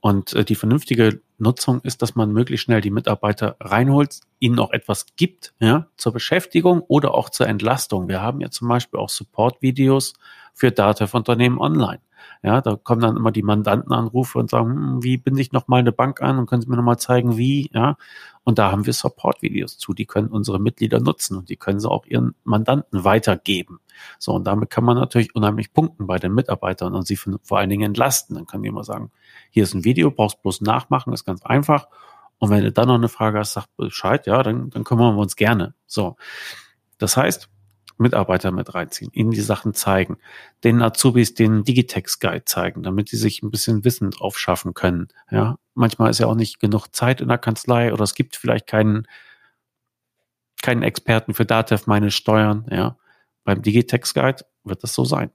[0.00, 4.72] Und äh, die vernünftige Nutzung ist, dass man möglichst schnell die Mitarbeiter reinholt, ihnen auch
[4.72, 8.08] etwas gibt, ja, zur Beschäftigung oder auch zur Entlastung.
[8.08, 10.14] Wir haben ja zum Beispiel auch Support-Videos
[10.54, 12.00] für Datev-Unternehmen online.
[12.42, 15.78] Ja, da kommen dann immer die Mandantenanrufe und sagen, hm, wie binde ich noch mal
[15.78, 17.96] eine Bank an und können Sie mir noch mal zeigen, wie, ja.
[18.44, 21.88] Und da haben wir Support-Videos zu, die können unsere Mitglieder nutzen und die können sie
[21.88, 23.78] auch ihren Mandanten weitergeben.
[24.18, 27.70] So, und damit kann man natürlich unheimlich punkten bei den Mitarbeitern und sie vor allen
[27.70, 28.34] Dingen entlasten.
[28.34, 29.12] Dann können die immer sagen,
[29.50, 31.86] hier ist ein Video, brauchst bloß nachmachen, ist ganz einfach.
[32.38, 35.20] Und wenn du dann noch eine Frage hast, sag Bescheid, ja, dann, dann kümmern wir
[35.20, 35.74] uns gerne.
[35.86, 36.16] So.
[36.98, 37.48] Das heißt,
[38.02, 40.18] Mitarbeiter mit reinziehen, ihnen die Sachen zeigen,
[40.64, 45.08] den Azubis den Digitex Guide zeigen, damit sie sich ein bisschen Wissen drauf schaffen können.
[45.30, 48.66] Ja, manchmal ist ja auch nicht genug Zeit in der Kanzlei oder es gibt vielleicht
[48.66, 49.06] keinen,
[50.62, 52.66] keinen Experten für Datev meine Steuern.
[52.70, 52.96] Ja,
[53.44, 55.30] beim Digitex Guide wird das so sein.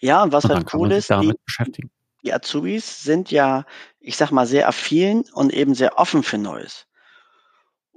[0.00, 1.90] Ja, und was und halt cool ist, damit die, beschäftigen.
[2.24, 3.64] die Azubis sind ja,
[4.00, 6.86] ich sag mal, sehr affin und eben sehr offen für Neues.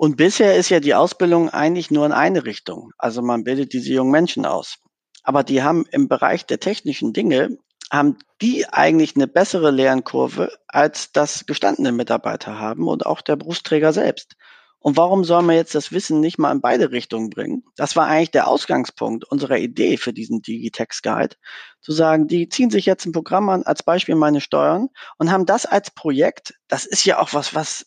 [0.04, 2.92] Und bisher ist ja die Ausbildung eigentlich nur in eine Richtung.
[2.98, 4.76] Also man bildet diese jungen Menschen aus.
[5.24, 7.58] Aber die haben im Bereich der technischen Dinge,
[7.90, 13.94] haben die eigentlich eine bessere Lernkurve, als das gestandene Mitarbeiter haben und auch der Berufsträger
[13.94, 14.34] selbst.
[14.80, 17.64] Und warum soll man jetzt das Wissen nicht mal in beide Richtungen bringen?
[17.78, 21.38] Das war eigentlich der Ausgangspunkt unserer Idee für diesen Digitex Guide.
[21.80, 25.46] Zu sagen, die ziehen sich jetzt ein Programm an, als Beispiel meine Steuern und haben
[25.46, 26.56] das als Projekt.
[26.68, 27.86] Das ist ja auch was, was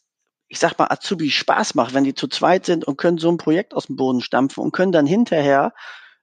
[0.49, 3.37] ich sag mal, Azubi Spaß macht, wenn die zu zweit sind und können so ein
[3.37, 5.73] Projekt aus dem Boden stampfen und können dann hinterher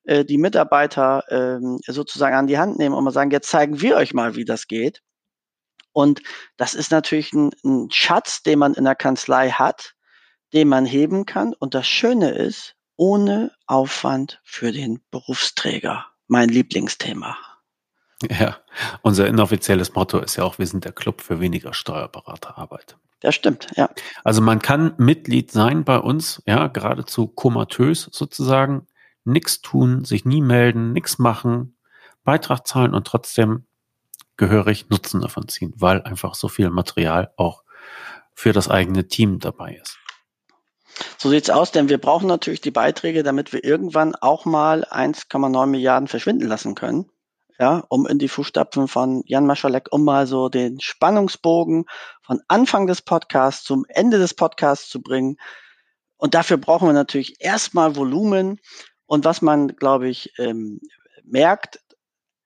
[0.05, 3.95] äh, die Mitarbeiter ähm, sozusagen an die Hand nehmen und mal sagen, jetzt zeigen wir
[3.97, 5.01] euch mal, wie das geht.
[5.91, 6.21] Und
[6.57, 9.93] das ist natürlich ein, ein Schatz, den man in der Kanzlei hat,
[10.53, 11.53] den man heben kann.
[11.53, 16.05] Und das Schöne ist, ohne Aufwand für den Berufsträger.
[16.27, 17.37] Mein Lieblingsthema.
[18.29, 18.57] Ja,
[19.01, 22.97] unser inoffizielles Motto ist ja auch, wir sind der Club für weniger Steuerberaterarbeit.
[23.23, 23.89] Das stimmt, ja.
[24.25, 28.85] Also man kann Mitglied sein bei uns, ja, geradezu komatös sozusagen,
[29.23, 31.77] nichts tun, sich nie melden, nichts machen,
[32.25, 33.63] Beitrag zahlen und trotzdem
[34.35, 37.63] gehörig Nutzen davon ziehen, weil einfach so viel Material auch
[38.33, 39.97] für das eigene Team dabei ist.
[41.17, 45.65] So sieht's aus, denn wir brauchen natürlich die Beiträge, damit wir irgendwann auch mal 1,9
[45.67, 47.09] Milliarden verschwinden lassen können
[47.59, 51.85] ja, um in die Fußstapfen von Jan Maschalek, um mal so den Spannungsbogen
[52.21, 55.37] von Anfang des Podcasts zum Ende des Podcasts zu bringen.
[56.17, 58.59] Und dafür brauchen wir natürlich erstmal Volumen.
[59.05, 60.79] Und was man, glaube ich, ähm,
[61.23, 61.79] merkt,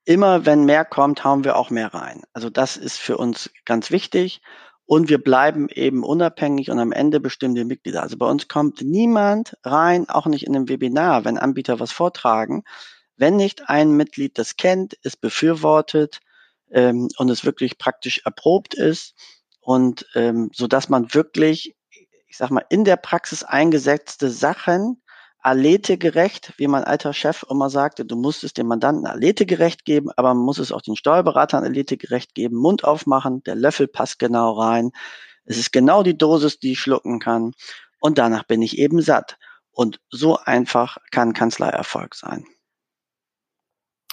[0.06, 2.24] immer wenn mehr kommt, hauen wir auch mehr rein.
[2.34, 4.42] Also das ist für uns ganz wichtig.
[4.86, 8.02] Und wir bleiben eben unabhängig und am Ende bestimmen die Mitglieder.
[8.02, 12.64] Also bei uns kommt niemand rein, auch nicht in einem Webinar, wenn Anbieter was vortragen,
[13.18, 16.20] wenn nicht ein Mitglied das kennt, es befürwortet
[16.72, 19.16] ähm, und es wirklich praktisch erprobt ist
[19.60, 21.76] und ähm, so dass man wirklich,
[22.28, 25.02] ich sag mal, in der Praxis eingesetzte Sachen
[25.40, 30.34] aletegerecht, wie mein alter Chef immer sagte, du musst es dem Mandanten aletegerecht geben, aber
[30.34, 34.92] man muss es auch den Steuerberatern aletegerecht geben, Mund aufmachen, der Löffel passt genau rein,
[35.46, 37.54] es ist genau die Dosis, die ich schlucken kann
[38.00, 39.38] und danach bin ich eben satt.
[39.72, 42.46] Und so einfach kann Kanzleierfolg sein.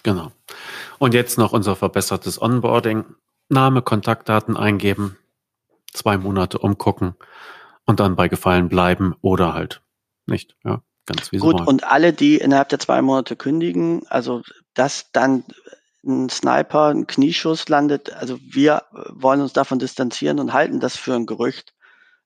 [0.05, 0.31] Genau.
[0.99, 3.05] Und jetzt noch unser verbessertes Onboarding.
[3.49, 5.19] Name, Kontaktdaten eingeben,
[5.93, 7.15] zwei Monate umgucken
[7.85, 9.83] und dann bei Gefallen bleiben oder halt
[10.27, 10.57] nicht.
[10.65, 14.43] Ja, ganz wie Gut, und alle, die innerhalb der zwei Monate kündigen, also
[14.73, 15.45] dass dann
[16.07, 21.15] ein Sniper, ein Knieschuss landet, also wir wollen uns davon distanzieren und halten das für
[21.15, 21.75] ein Gerücht.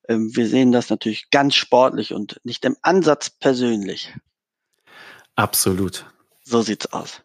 [0.08, 4.14] Ähm, wir sehen das natürlich ganz sportlich und nicht im Ansatz persönlich.
[5.36, 6.06] Absolut.
[6.42, 7.22] So sieht's aus.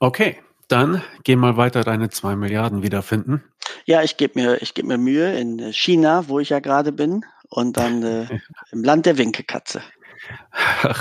[0.00, 0.38] Okay,
[0.68, 3.44] dann geh mal weiter deine zwei Milliarden wiederfinden.
[3.84, 7.24] Ja, ich gebe mir, ich geb mir Mühe in China, wo ich ja gerade bin,
[7.50, 8.26] und dann äh,
[8.72, 9.82] im Land der Winkekatze.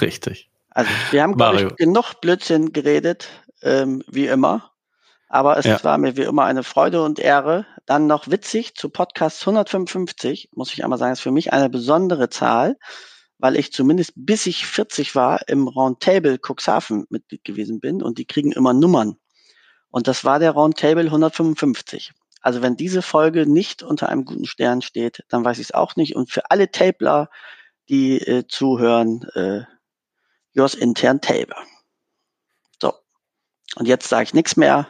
[0.02, 0.50] Richtig.
[0.72, 3.30] Also wir haben, glaube ich, genug Blödsinn geredet,
[3.62, 4.72] ähm, wie immer.
[5.30, 5.84] Aber es ja.
[5.84, 7.66] war mir wie immer eine Freude und Ehre.
[7.86, 12.30] Dann noch witzig zu Podcast 155, muss ich einmal sagen, ist für mich eine besondere
[12.30, 12.78] Zahl,
[13.40, 18.26] weil ich zumindest bis ich 40 war im Roundtable Cuxhaven Mitglied gewesen bin und die
[18.26, 19.16] kriegen immer Nummern.
[19.90, 22.12] Und das war der Roundtable 155.
[22.42, 25.96] Also wenn diese Folge nicht unter einem guten Stern steht, dann weiß ich es auch
[25.96, 26.16] nicht.
[26.16, 27.30] Und für alle Tabler,
[27.90, 29.64] die äh, zuhören, äh,
[30.52, 31.56] yours intern Table.
[32.82, 32.94] So.
[33.76, 34.88] Und jetzt sage ich nichts mehr.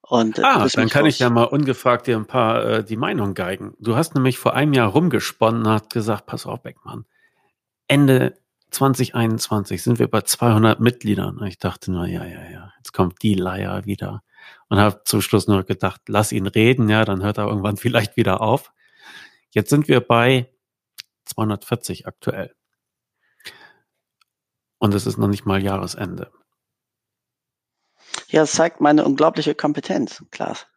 [0.00, 1.14] Und, äh, ah, dann kann los.
[1.14, 3.74] ich ja mal ungefragt dir ein paar äh, die Meinung geigen.
[3.78, 7.04] Du hast nämlich vor einem Jahr rumgesponnen und hast gesagt, pass auf, Beckmann,
[7.90, 8.38] Ende
[8.70, 11.38] 2021 sind wir bei 200 Mitgliedern.
[11.38, 14.22] Und ich dachte nur, ja, ja, ja, jetzt kommt die Leier wieder
[14.68, 18.16] und habe zum Schluss nur gedacht, lass ihn reden, ja, dann hört er irgendwann vielleicht
[18.16, 18.72] wieder auf.
[19.50, 20.48] Jetzt sind wir bei
[21.24, 22.54] 240 aktuell.
[24.78, 26.30] Und es ist noch nicht mal Jahresende.
[28.28, 30.68] Ja, es zeigt meine unglaubliche Kompetenz, Klaas.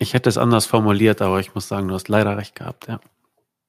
[0.00, 2.98] Ich hätte es anders formuliert, aber ich muss sagen, du hast leider recht gehabt, ja.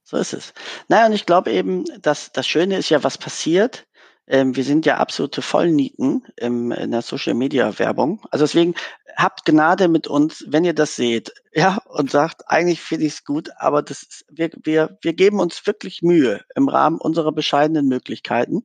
[0.09, 0.53] So ist es.
[0.87, 3.85] Naja, und ich glaube eben, dass das Schöne ist ja, was passiert,
[4.25, 8.25] ähm, wir sind ja absolute Vollnieten im, in der Social Media Werbung.
[8.31, 8.73] Also deswegen
[9.15, 13.23] habt Gnade mit uns, wenn ihr das seht, ja, und sagt, eigentlich finde ich es
[13.23, 17.87] gut, aber das ist, wir, wir, wir geben uns wirklich Mühe im Rahmen unserer bescheidenen
[17.87, 18.63] Möglichkeiten.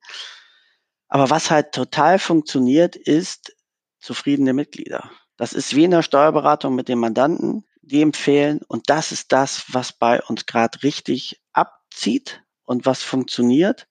[1.08, 3.54] Aber was halt total funktioniert, ist
[4.00, 5.10] zufriedene Mitglieder.
[5.36, 9.64] Das ist wie in der Steuerberatung mit dem Mandanten, die empfehlen und das ist das,
[9.72, 13.86] was bei uns gerade richtig abzieht und was funktioniert.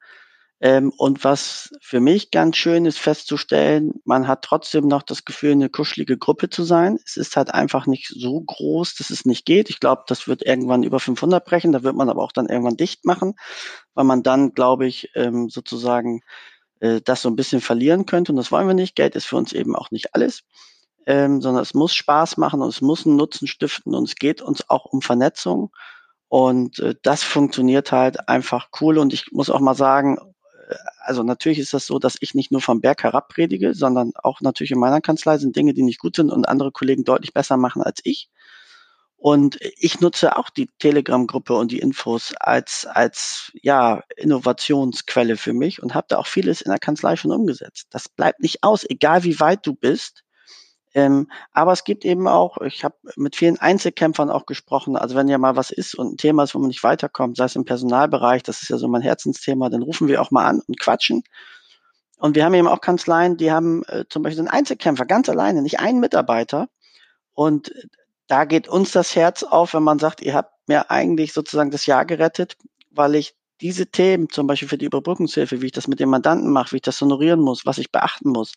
[0.63, 5.51] Ähm, und was für mich ganz schön ist festzustellen, man hat trotzdem noch das Gefühl,
[5.51, 6.97] eine kuschelige Gruppe zu sein.
[7.05, 9.69] Es ist halt einfach nicht so groß, dass es nicht geht.
[9.69, 11.73] Ich glaube, das wird irgendwann über 500 brechen.
[11.73, 13.33] Da wird man aber auch dann irgendwann dicht machen,
[13.93, 16.21] weil man dann, glaube ich, ähm, sozusagen
[16.79, 18.31] äh, das so ein bisschen verlieren könnte.
[18.31, 18.95] Und das wollen wir nicht.
[18.95, 20.43] Geld ist für uns eben auch nicht alles.
[21.05, 24.41] Ähm, sondern es muss Spaß machen und es muss einen Nutzen stiften und es geht
[24.41, 25.71] uns auch um Vernetzung.
[26.29, 28.97] Und äh, das funktioniert halt einfach cool.
[28.97, 30.17] Und ich muss auch mal sagen,
[30.99, 34.41] also natürlich ist das so, dass ich nicht nur vom Berg herab predige, sondern auch
[34.41, 37.57] natürlich in meiner Kanzlei sind Dinge, die nicht gut sind und andere Kollegen deutlich besser
[37.57, 38.29] machen als ich.
[39.17, 45.81] Und ich nutze auch die Telegram-Gruppe und die Infos als, als ja, Innovationsquelle für mich
[45.81, 47.87] und habe da auch vieles in der Kanzlei schon umgesetzt.
[47.91, 50.23] Das bleibt nicht aus, egal wie weit du bist.
[50.93, 55.27] Ähm, aber es gibt eben auch, ich habe mit vielen Einzelkämpfern auch gesprochen, also wenn
[55.27, 57.65] ja mal was ist und ein Thema ist, wo man nicht weiterkommt, sei es im
[57.65, 61.23] Personalbereich, das ist ja so mein Herzensthema, dann rufen wir auch mal an und quatschen.
[62.19, 65.61] Und wir haben eben auch Kanzleien, die haben äh, zum Beispiel einen Einzelkämpfer, ganz alleine,
[65.61, 66.69] nicht einen Mitarbeiter.
[67.33, 67.73] Und
[68.27, 71.85] da geht uns das Herz auf, wenn man sagt, ihr habt mir eigentlich sozusagen das
[71.85, 72.55] Jahr gerettet,
[72.91, 76.51] weil ich diese Themen, zum Beispiel für die Überbrückungshilfe, wie ich das mit dem Mandanten
[76.51, 78.53] mache, wie ich das honorieren muss, was ich beachten muss,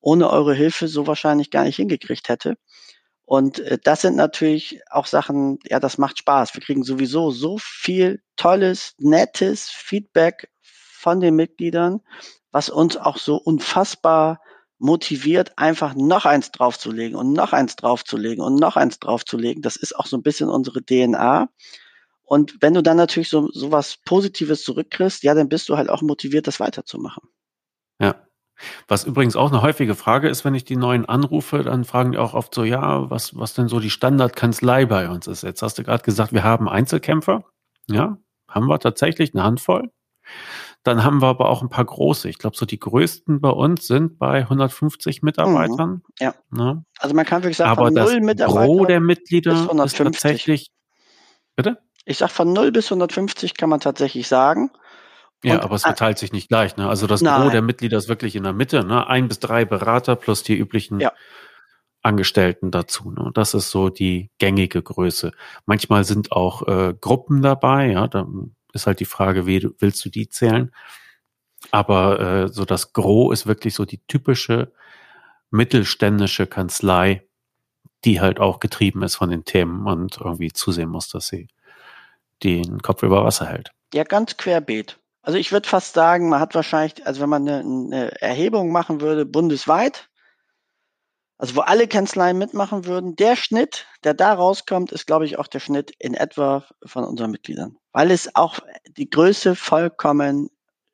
[0.00, 2.56] ohne eure Hilfe so wahrscheinlich gar nicht hingekriegt hätte.
[3.24, 6.54] Und äh, das sind natürlich auch Sachen, ja, das macht Spaß.
[6.54, 12.00] Wir kriegen sowieso so viel tolles, nettes Feedback von den Mitgliedern,
[12.50, 14.40] was uns auch so unfassbar
[14.78, 19.62] motiviert, einfach noch eins draufzulegen und noch eins draufzulegen und noch eins draufzulegen.
[19.62, 21.50] Das ist auch so ein bisschen unsere DNA.
[22.22, 25.90] Und wenn du dann natürlich so, so was Positives zurückkriegst, ja, dann bist du halt
[25.90, 27.22] auch motiviert, das weiterzumachen.
[28.00, 28.26] Ja,
[28.88, 32.18] was übrigens auch eine häufige Frage ist, wenn ich die neuen anrufe, dann fragen die
[32.18, 35.42] auch oft so, ja, was, was denn so die Standardkanzlei bei uns ist.
[35.42, 37.44] Jetzt hast du gerade gesagt, wir haben Einzelkämpfer.
[37.88, 39.90] Ja, haben wir tatsächlich eine Handvoll.
[40.82, 42.28] Dann haben wir aber auch ein paar große.
[42.28, 45.90] Ich glaube, so die größten bei uns sind bei 150 Mitarbeitern.
[45.90, 46.34] Mhm, ja.
[46.56, 46.82] ja.
[46.98, 50.70] Also man kann wirklich sagen, aber von das null Mitarbeiter Gros der Mitglieder ist tatsächlich.
[51.54, 51.78] Bitte?
[52.06, 54.70] Ich sag von 0 bis 150 kann man tatsächlich sagen.
[55.42, 56.76] Ja, und, aber es verteilt sich nicht gleich.
[56.76, 56.88] Ne?
[56.88, 57.40] Also das nein.
[57.40, 58.84] Gros der Mitglieder ist wirklich in der Mitte.
[58.84, 59.06] Ne?
[59.06, 61.12] Ein bis drei Berater plus die üblichen ja.
[62.02, 63.10] Angestellten dazu.
[63.10, 63.30] Ne?
[63.34, 65.32] Das ist so die gängige Größe.
[65.64, 67.90] Manchmal sind auch äh, Gruppen dabei.
[67.90, 68.26] Ja, da
[68.72, 70.72] ist halt die Frage, wie willst du die zählen?
[71.70, 74.72] Aber äh, so das Gros ist wirklich so die typische
[75.50, 77.26] mittelständische Kanzlei,
[78.04, 81.48] die halt auch getrieben ist von den Themen und irgendwie zusehen muss, dass sie
[82.42, 83.72] den Kopf über Wasser hält.
[83.92, 84.98] Ja, ganz querbeet.
[85.30, 89.00] Also ich würde fast sagen, man hat wahrscheinlich, also wenn man eine, eine Erhebung machen
[89.00, 90.10] würde, bundesweit,
[91.38, 95.46] also wo alle Kanzleien mitmachen würden, der Schnitt, der da rauskommt, ist, glaube ich, auch
[95.46, 97.76] der Schnitt in etwa von unseren Mitgliedern.
[97.92, 98.58] Weil es auch
[98.88, 100.50] die Größe vollkommen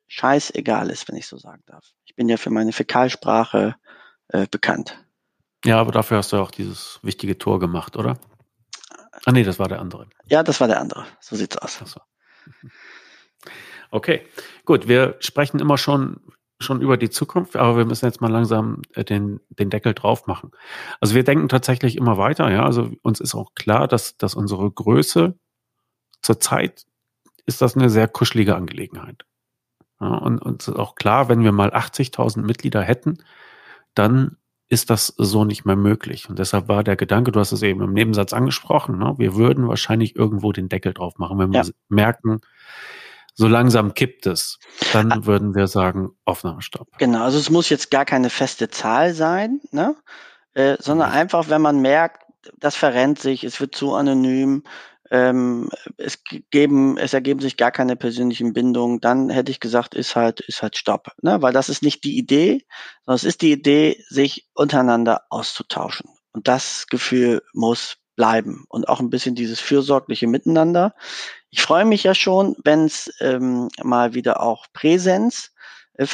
[0.07, 1.93] scheißegal ist, wenn ich so sagen darf.
[2.05, 3.75] Ich bin ja für meine Fäkalsprache
[4.27, 5.03] äh, bekannt.
[5.65, 8.19] Ja, aber dafür hast du auch dieses wichtige Tor gemacht, oder?
[9.25, 10.05] Ah nee, das war der andere.
[10.29, 11.07] Ja, das war der andere.
[11.21, 11.81] So sieht's aus.
[11.83, 11.99] So.
[13.91, 14.21] Okay,
[14.65, 14.87] gut.
[14.87, 16.19] Wir sprechen immer schon
[16.59, 20.25] schon über die Zukunft, aber wir müssen jetzt mal langsam äh, den, den Deckel drauf
[20.25, 20.51] machen.
[20.99, 22.65] Also wir denken tatsächlich immer weiter, ja.
[22.65, 25.37] Also uns ist auch klar, dass, dass unsere Größe
[26.21, 26.85] zurzeit
[27.45, 29.23] ist das eine sehr kuschelige Angelegenheit.
[30.01, 33.19] Ja, und uns ist auch klar, wenn wir mal 80.000 Mitglieder hätten,
[33.93, 34.37] dann
[34.69, 36.29] ist das so nicht mehr möglich.
[36.29, 39.15] Und deshalb war der Gedanke, du hast es eben im Nebensatz angesprochen, ne?
[39.17, 41.65] wir würden wahrscheinlich irgendwo den Deckel drauf machen, wenn ja.
[41.65, 42.41] wir merken,
[43.37, 44.57] so langsam kippt es,
[44.93, 45.25] dann ah.
[45.25, 46.97] würden wir sagen, Aufnahmestopp.
[46.97, 49.95] Genau, also es muss jetzt gar keine feste Zahl sein, ne?
[50.55, 51.15] Äh, sondern mhm.
[51.15, 52.23] einfach, wenn man merkt,
[52.57, 54.63] das verrennt sich, es wird zu anonym,
[55.11, 60.15] ähm, es geben, es ergeben sich gar keine persönlichen Bindungen, dann hätte ich gesagt, ist
[60.15, 61.11] halt, ist halt Stopp.
[61.21, 61.39] Ne?
[61.39, 62.65] Weil das ist nicht die Idee,
[63.05, 66.09] sondern es ist die Idee, sich untereinander auszutauschen.
[66.31, 70.95] Und das Gefühl muss bleiben und auch ein bisschen dieses fürsorgliche Miteinander.
[71.49, 75.51] Ich freue mich ja schon, wenn es ähm, mal wieder auch Präsenz
[75.97, 76.05] äh,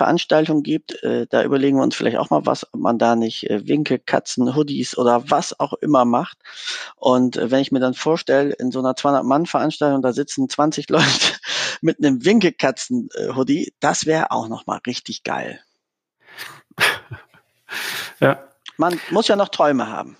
[0.61, 1.03] gibt.
[1.03, 3.99] Äh, da überlegen wir uns vielleicht auch mal was, ob man da nicht äh, Winke,
[3.99, 6.37] Katzen, Hoodies oder was auch immer macht.
[6.95, 11.33] Und äh, wenn ich mir dann vorstelle, in so einer 200-Mann-Veranstaltung, da sitzen 20 Leute
[11.81, 15.59] mit einem Winke-Katzen-Hoodie, das wäre auch noch mal richtig geil.
[18.19, 18.47] Ja.
[18.77, 20.15] Man muss ja noch Träume haben.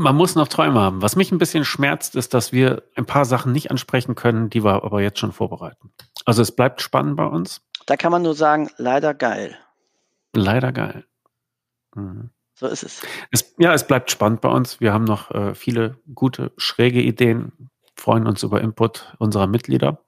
[0.00, 1.02] Man muss noch Träume haben.
[1.02, 4.62] Was mich ein bisschen schmerzt, ist, dass wir ein paar Sachen nicht ansprechen können, die
[4.62, 5.92] wir aber jetzt schon vorbereiten.
[6.24, 7.62] Also es bleibt spannend bei uns.
[7.84, 9.58] Da kann man nur sagen, leider geil.
[10.32, 11.04] Leider geil.
[11.96, 12.30] Mhm.
[12.54, 13.02] So ist es.
[13.32, 13.54] es.
[13.58, 14.80] Ja, es bleibt spannend bei uns.
[14.80, 20.04] Wir haben noch äh, viele gute, schräge Ideen, freuen uns über Input unserer Mitglieder.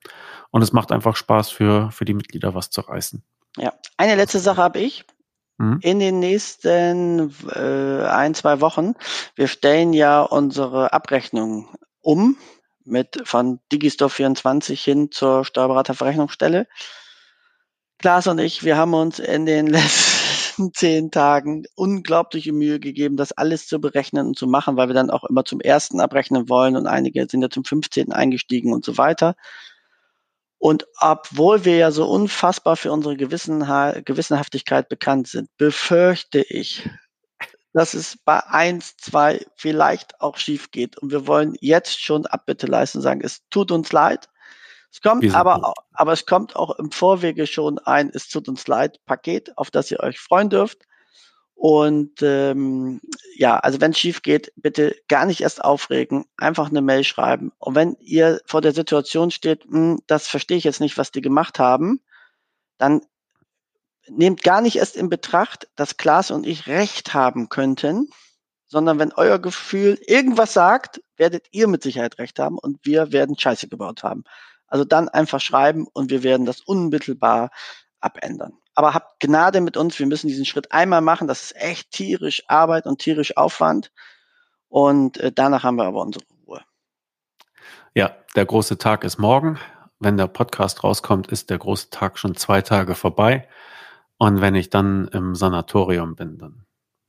[0.53, 3.24] Und es macht einfach Spaß für, für die Mitglieder, was zu reißen.
[3.57, 5.05] Ja, eine letzte Sache habe ich.
[5.61, 5.79] Mhm.
[5.83, 8.95] In den nächsten äh, ein, zwei Wochen,
[9.35, 11.69] wir stellen ja unsere Abrechnung
[12.01, 12.39] um
[12.87, 16.67] mit von Digistore 24 hin zur Steuerberaterverrechnungsstelle.
[17.99, 19.67] Klaas und ich, wir haben uns in den
[20.61, 24.95] letzten zehn Tagen unglaubliche Mühe gegeben, das alles zu berechnen und zu machen, weil wir
[24.95, 28.13] dann auch immer zum ersten abrechnen wollen und einige sind ja zum 15.
[28.13, 29.37] eingestiegen und so weiter.
[30.61, 36.87] Und obwohl wir ja so unfassbar für unsere Gewissenha Gewissenhaftigkeit bekannt sind, befürchte ich,
[37.73, 40.99] dass es bei eins, zwei vielleicht auch schief geht.
[40.99, 44.29] Und wir wollen jetzt schon Abbitte leisten und sagen, es tut uns leid.
[44.93, 49.01] Es kommt aber, aber es kommt auch im Vorwege schon ein, es tut uns leid,
[49.07, 50.83] Paket, auf das ihr euch freuen dürft.
[51.63, 53.03] Und ähm,
[53.37, 57.53] ja, also wenn es schief geht, bitte gar nicht erst aufregen, einfach eine Mail schreiben.
[57.59, 61.21] Und wenn ihr vor der Situation steht, hm, das verstehe ich jetzt nicht, was die
[61.21, 62.01] gemacht haben,
[62.79, 63.03] dann
[64.09, 68.09] nehmt gar nicht erst in Betracht, dass Klaas und ich recht haben könnten,
[68.67, 73.39] sondern wenn euer Gefühl irgendwas sagt, werdet ihr mit Sicherheit recht haben und wir werden
[73.39, 74.25] Scheiße gebaut haben.
[74.67, 77.51] Also dann einfach schreiben und wir werden das unmittelbar
[78.01, 78.60] abändern.
[78.75, 81.29] Aber habt Gnade mit uns, wir müssen diesen Schritt einmal machen.
[81.29, 83.93] Das ist echt tierisch Arbeit und tierisch Aufwand.
[84.68, 86.62] Und äh, danach haben wir aber unsere Ruhe.
[87.95, 89.59] Ja, der große Tag ist morgen.
[89.99, 93.49] Wenn der Podcast rauskommt, ist der große Tag schon zwei Tage vorbei.
[94.16, 96.64] Und wenn ich dann im Sanatorium bin, dann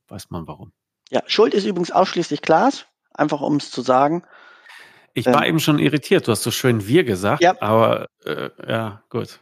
[0.08, 0.72] weiß man warum.
[1.10, 4.24] Ja, Schuld ist übrigens ausschließlich Klaas, einfach um es zu sagen.
[5.14, 6.26] Ich war ähm, eben schon irritiert.
[6.26, 7.54] Du hast so schön wir gesagt, ja.
[7.60, 9.40] aber äh, ja, gut.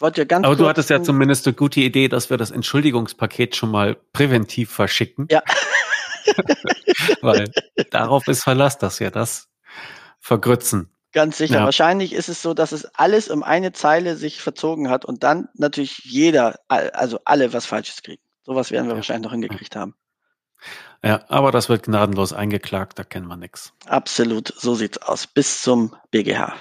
[0.00, 2.50] Ich wollte ja ganz Aber du hattest ja zumindest eine gute Idee, dass wir das
[2.50, 5.28] Entschuldigungspaket schon mal präventiv verschicken.
[5.30, 5.42] Ja.
[7.20, 7.52] Weil
[7.90, 9.50] darauf ist Verlass, dass wir das
[10.18, 10.88] vergrützen.
[11.12, 11.56] Ganz sicher.
[11.56, 11.64] Ja.
[11.66, 15.50] Wahrscheinlich ist es so, dass es alles um eine Zeile sich verzogen hat und dann
[15.52, 18.22] natürlich jeder, also alle was Falsches kriegen.
[18.42, 18.96] Sowas werden wir ja.
[18.96, 19.94] wahrscheinlich noch hingekriegt haben.
[21.04, 23.74] Ja, aber das wird gnadenlos eingeklagt, da kennen wir nichts.
[23.84, 25.26] Absolut, so sieht's aus.
[25.26, 26.54] Bis zum BGH.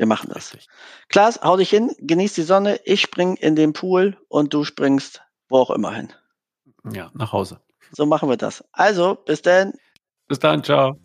[0.00, 0.54] Wir machen das.
[0.54, 0.70] Richtig.
[1.10, 5.20] Klaas, hau dich hin, genieß die Sonne, ich spring in den Pool und du springst
[5.50, 6.08] wo auch immer hin.
[6.90, 7.60] Ja, nach Hause.
[7.92, 8.64] So machen wir das.
[8.72, 9.74] Also, bis dann.
[10.26, 10.98] Bis dann, ciao.